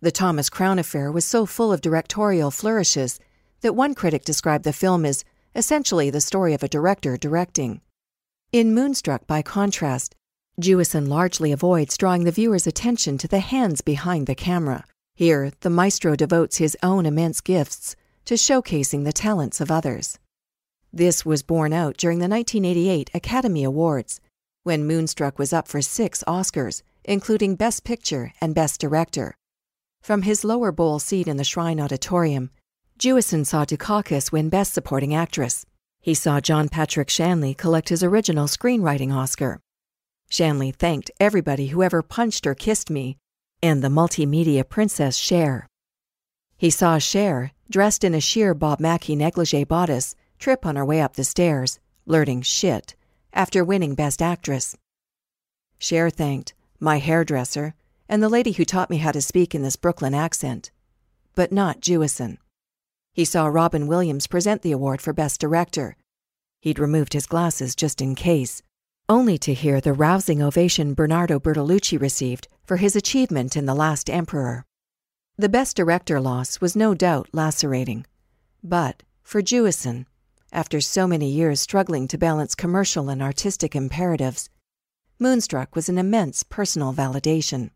The 0.00 0.10
Thomas 0.10 0.50
Crown 0.50 0.78
affair 0.78 1.12
was 1.12 1.24
so 1.24 1.46
full 1.46 1.72
of 1.72 1.80
directorial 1.80 2.50
flourishes 2.50 3.20
that 3.60 3.76
one 3.76 3.94
critic 3.94 4.24
described 4.24 4.64
the 4.64 4.72
film 4.72 5.06
as 5.06 5.24
essentially 5.54 6.10
the 6.10 6.20
story 6.20 6.52
of 6.52 6.62
a 6.62 6.68
director 6.68 7.16
directing. 7.16 7.80
In 8.52 8.74
Moonstruck, 8.74 9.26
by 9.26 9.40
contrast, 9.40 10.14
Jewison 10.60 11.08
largely 11.08 11.50
avoids 11.50 11.96
drawing 11.96 12.24
the 12.24 12.30
viewer's 12.30 12.66
attention 12.66 13.18
to 13.18 13.26
the 13.26 13.40
hands 13.40 13.80
behind 13.80 14.26
the 14.26 14.34
camera. 14.34 14.84
Here, 15.16 15.52
the 15.60 15.70
maestro 15.70 16.14
devotes 16.14 16.58
his 16.58 16.76
own 16.82 17.06
immense 17.06 17.40
gifts 17.40 17.96
to 18.24 18.34
showcasing 18.34 19.04
the 19.04 19.12
talents 19.12 19.60
of 19.60 19.70
others. 19.70 20.18
This 20.92 21.26
was 21.26 21.42
borne 21.42 21.72
out 21.72 21.96
during 21.96 22.18
the 22.18 22.28
1988 22.28 23.10
Academy 23.14 23.64
Awards, 23.64 24.20
when 24.62 24.86
Moonstruck 24.86 25.38
was 25.38 25.52
up 25.52 25.66
for 25.66 25.82
six 25.82 26.22
Oscars, 26.26 26.82
including 27.04 27.56
Best 27.56 27.82
Picture 27.82 28.32
and 28.40 28.54
Best 28.54 28.80
Director. 28.80 29.34
From 30.02 30.22
his 30.22 30.44
lower 30.44 30.70
bowl 30.70 31.00
seat 31.00 31.26
in 31.26 31.36
the 31.36 31.44
Shrine 31.44 31.80
Auditorium, 31.80 32.50
Jewison 32.98 33.44
saw 33.44 33.64
Dukakis 33.64 34.30
win 34.30 34.48
Best 34.50 34.72
Supporting 34.72 35.14
Actress. 35.14 35.66
He 36.00 36.14
saw 36.14 36.40
John 36.40 36.68
Patrick 36.68 37.10
Shanley 37.10 37.54
collect 37.54 37.88
his 37.88 38.04
original 38.04 38.46
screenwriting 38.46 39.12
Oscar. 39.12 39.60
Shanley 40.34 40.72
thanked 40.72 41.12
everybody 41.20 41.68
who 41.68 41.84
ever 41.84 42.02
punched 42.02 42.44
or 42.44 42.56
kissed 42.56 42.90
me, 42.90 43.18
and 43.62 43.82
the 43.84 43.88
multimedia 43.88 44.68
princess 44.68 45.16
Cher. 45.16 45.68
He 46.56 46.70
saw 46.70 46.98
Cher, 46.98 47.52
dressed 47.70 48.02
in 48.02 48.14
a 48.14 48.20
sheer 48.20 48.52
Bob 48.52 48.80
Mackie 48.80 49.14
negligee 49.14 49.62
bodice, 49.62 50.16
trip 50.40 50.66
on 50.66 50.74
her 50.74 50.84
way 50.84 51.00
up 51.00 51.14
the 51.14 51.22
stairs, 51.22 51.78
blurting 52.04 52.42
shit, 52.42 52.96
after 53.32 53.64
winning 53.64 53.94
Best 53.94 54.20
Actress. 54.20 54.76
Cher 55.78 56.10
thanked 56.10 56.52
my 56.80 56.98
hairdresser 56.98 57.76
and 58.08 58.20
the 58.20 58.28
lady 58.28 58.50
who 58.50 58.64
taught 58.64 58.90
me 58.90 58.96
how 58.96 59.12
to 59.12 59.22
speak 59.22 59.54
in 59.54 59.62
this 59.62 59.76
Brooklyn 59.76 60.14
accent. 60.14 60.72
But 61.36 61.52
not 61.52 61.80
Jewison. 61.80 62.38
He 63.12 63.24
saw 63.24 63.46
Robin 63.46 63.86
Williams 63.86 64.26
present 64.26 64.62
the 64.62 64.72
award 64.72 65.00
for 65.00 65.12
Best 65.12 65.40
Director. 65.40 65.96
He'd 66.60 66.80
removed 66.80 67.12
his 67.12 67.28
glasses 67.28 67.76
just 67.76 68.00
in 68.00 68.16
case, 68.16 68.64
only 69.08 69.36
to 69.36 69.52
hear 69.52 69.80
the 69.80 69.92
rousing 69.92 70.42
ovation 70.42 70.94
Bernardo 70.94 71.38
Bertolucci 71.38 72.00
received 72.00 72.48
for 72.64 72.78
his 72.78 72.96
achievement 72.96 73.56
in 73.56 73.66
The 73.66 73.74
Last 73.74 74.08
Emperor. 74.08 74.64
The 75.36 75.48
Best 75.48 75.76
Director 75.76 76.20
loss 76.20 76.60
was 76.60 76.74
no 76.74 76.94
doubt 76.94 77.28
lacerating. 77.32 78.06
But 78.62 79.02
for 79.22 79.42
Jewison, 79.42 80.06
after 80.52 80.80
so 80.80 81.06
many 81.06 81.28
years 81.28 81.60
struggling 81.60 82.08
to 82.08 82.16
balance 82.16 82.54
commercial 82.54 83.10
and 83.10 83.20
artistic 83.20 83.76
imperatives, 83.76 84.48
Moonstruck 85.18 85.76
was 85.76 85.88
an 85.88 85.98
immense 85.98 86.42
personal 86.42 86.94
validation. 86.94 87.70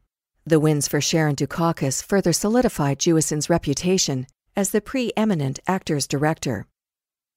The 0.47 0.61
wins 0.61 0.89
for 0.89 1.01
Cher 1.01 1.29
and 1.29 1.37
Dukakis 1.37 2.03
further 2.03 2.33
solidified 2.33 2.99
Jewison's 2.99 3.51
reputation 3.51 4.27
as 4.57 4.71
the 4.71 4.81
preeminent 4.81 5.59
actor's 5.67 6.07
director. 6.07 6.67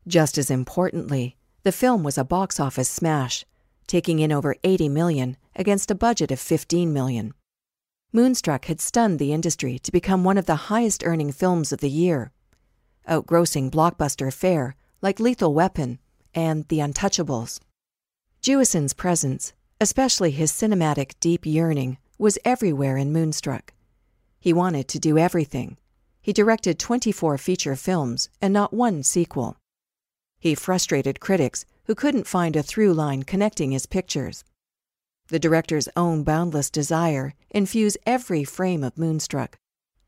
Just 0.08 0.38
as 0.38 0.50
importantly, 0.50 1.36
the 1.64 1.72
film 1.72 2.04
was 2.04 2.18
a 2.18 2.24
box 2.24 2.60
office 2.60 2.90
smash, 2.90 3.46
taking 3.88 4.20
in 4.20 4.32
over 4.32 4.56
80 4.63 4.89
million 4.89 5.38
against 5.56 5.91
a 5.91 5.96
budget 5.96 6.32
of 6.32 6.39
15 6.39 6.94
million. 6.94 7.34
Moonstruck 8.13 8.65
had 8.65 8.82
stunned 8.82 9.20
the 9.20 9.32
industry 9.32 9.80
to 9.80 9.91
become 9.91 10.24
one 10.24 10.38
of 10.38 10.46
the 10.46 10.67
highest 10.67 11.04
earning 11.06 11.32
films 11.32 11.72
of 11.72 11.80
the 11.80 11.89
year, 11.89 12.32
outgrossing 13.10 13.72
blockbuster 13.72 14.34
fare 14.34 14.76
like 15.02 15.20
Lethal 15.20 15.54
Weapon 15.54 16.00
and 16.34 16.67
The 16.67 16.80
Untouchables. 16.80 17.60
Jewison's 18.41 18.94
presence, 18.94 19.54
especially 19.80 20.32
his 20.32 20.52
cinematic 20.52 21.13
deep 21.20 21.46
yearning, 21.46 21.98
was 22.17 22.38
everywhere 22.44 22.98
in 22.98 23.12
Moonstruck. 23.12 23.74
He 24.39 24.54
wanted 24.54 24.88
to 24.89 25.00
do 25.00 25.17
everything. 25.17 25.78
He 26.22 26.34
directed 26.34 26.80
24 26.80 27.38
feature 27.38 27.76
films 27.76 28.30
and 28.41 28.54
not 28.54 28.74
one 28.74 29.04
sequel. 29.04 29.58
He 30.39 30.56
frustrated 30.56 31.20
critics 31.20 31.65
who 31.86 31.96
couldn't 31.96 32.28
find 32.28 32.56
a 32.56 32.63
through 32.63 32.94
line 32.94 33.24
connecting 33.24 33.72
his 33.72 33.86
pictures. 33.86 34.44
The 35.30 35.39
director's 35.39 35.88
own 35.96 36.24
boundless 36.24 36.70
desire 36.70 37.34
infuse 37.50 37.98
every 38.06 38.44
frame 38.44 38.84
of 38.84 38.98
Moonstruck, 38.98 39.58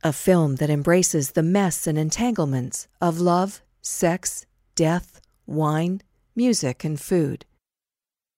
a 0.03 0.12
film 0.12 0.57
that 0.57 0.69
embraces 0.69 1.31
the 1.31 1.43
mess 1.43 1.88
and 1.88 1.97
entanglements 1.97 2.88
of 2.99 3.19
love, 3.19 3.62
sex, 3.81 4.45
death, 4.75 5.21
wine, 5.45 6.01
music, 6.36 6.83
and 6.83 6.99
food. 6.99 7.45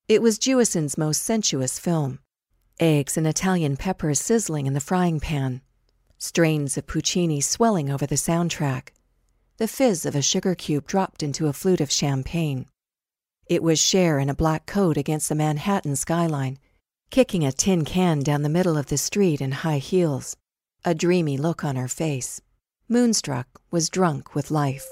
It 0.07 0.21
was 0.21 0.37
Jewison's 0.37 0.97
most 0.97 1.23
sensuous 1.23 1.79
film. 1.79 2.19
Eggs 2.79 3.17
and 3.17 3.25
Italian 3.25 3.77
peppers 3.77 4.19
sizzling 4.19 4.67
in 4.67 4.73
the 4.73 4.79
frying 4.79 5.19
pan, 5.19 5.61
strains 6.17 6.77
of 6.77 6.85
Puccini 6.85 7.41
swelling 7.41 7.89
over 7.89 8.05
the 8.05 8.15
soundtrack, 8.15 8.89
the 9.57 9.67
fizz 9.67 10.05
of 10.05 10.15
a 10.15 10.21
sugar 10.21 10.53
cube 10.53 10.85
dropped 10.85 11.23
into 11.23 11.47
a 11.47 11.53
flute 11.53 11.81
of 11.81 11.89
champagne. 11.89 12.67
It 13.47 13.61
was 13.61 13.77
Cher 13.77 14.17
in 14.17 14.27
a 14.27 14.33
black 14.33 14.65
coat 14.65 14.97
against 14.97 15.29
the 15.29 15.35
Manhattan 15.35 15.95
skyline, 15.95 16.57
kicking 17.11 17.45
a 17.45 17.51
tin 17.51 17.85
can 17.85 18.21
down 18.21 18.41
the 18.41 18.49
middle 18.49 18.75
of 18.75 18.87
the 18.87 18.97
street 18.97 19.39
in 19.39 19.51
high 19.51 19.77
heels, 19.77 20.35
a 20.83 20.95
dreamy 20.95 21.37
look 21.37 21.63
on 21.63 21.75
her 21.75 21.87
face. 21.87 22.41
Moonstruck 22.89 23.45
was 23.69 23.87
drunk 23.91 24.33
with 24.33 24.49
life. 24.49 24.87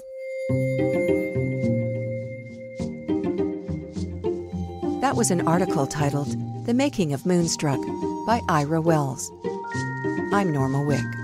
That 5.00 5.14
was 5.16 5.32
an 5.32 5.48
article 5.48 5.88
titled 5.88 6.36
The 6.64 6.74
Making 6.74 7.12
of 7.12 7.26
Moonstruck 7.26 7.80
by 8.24 8.40
Ira 8.48 8.80
Wells. 8.80 9.32
I'm 10.32 10.52
Norma 10.52 10.84
Wick. 10.84 11.23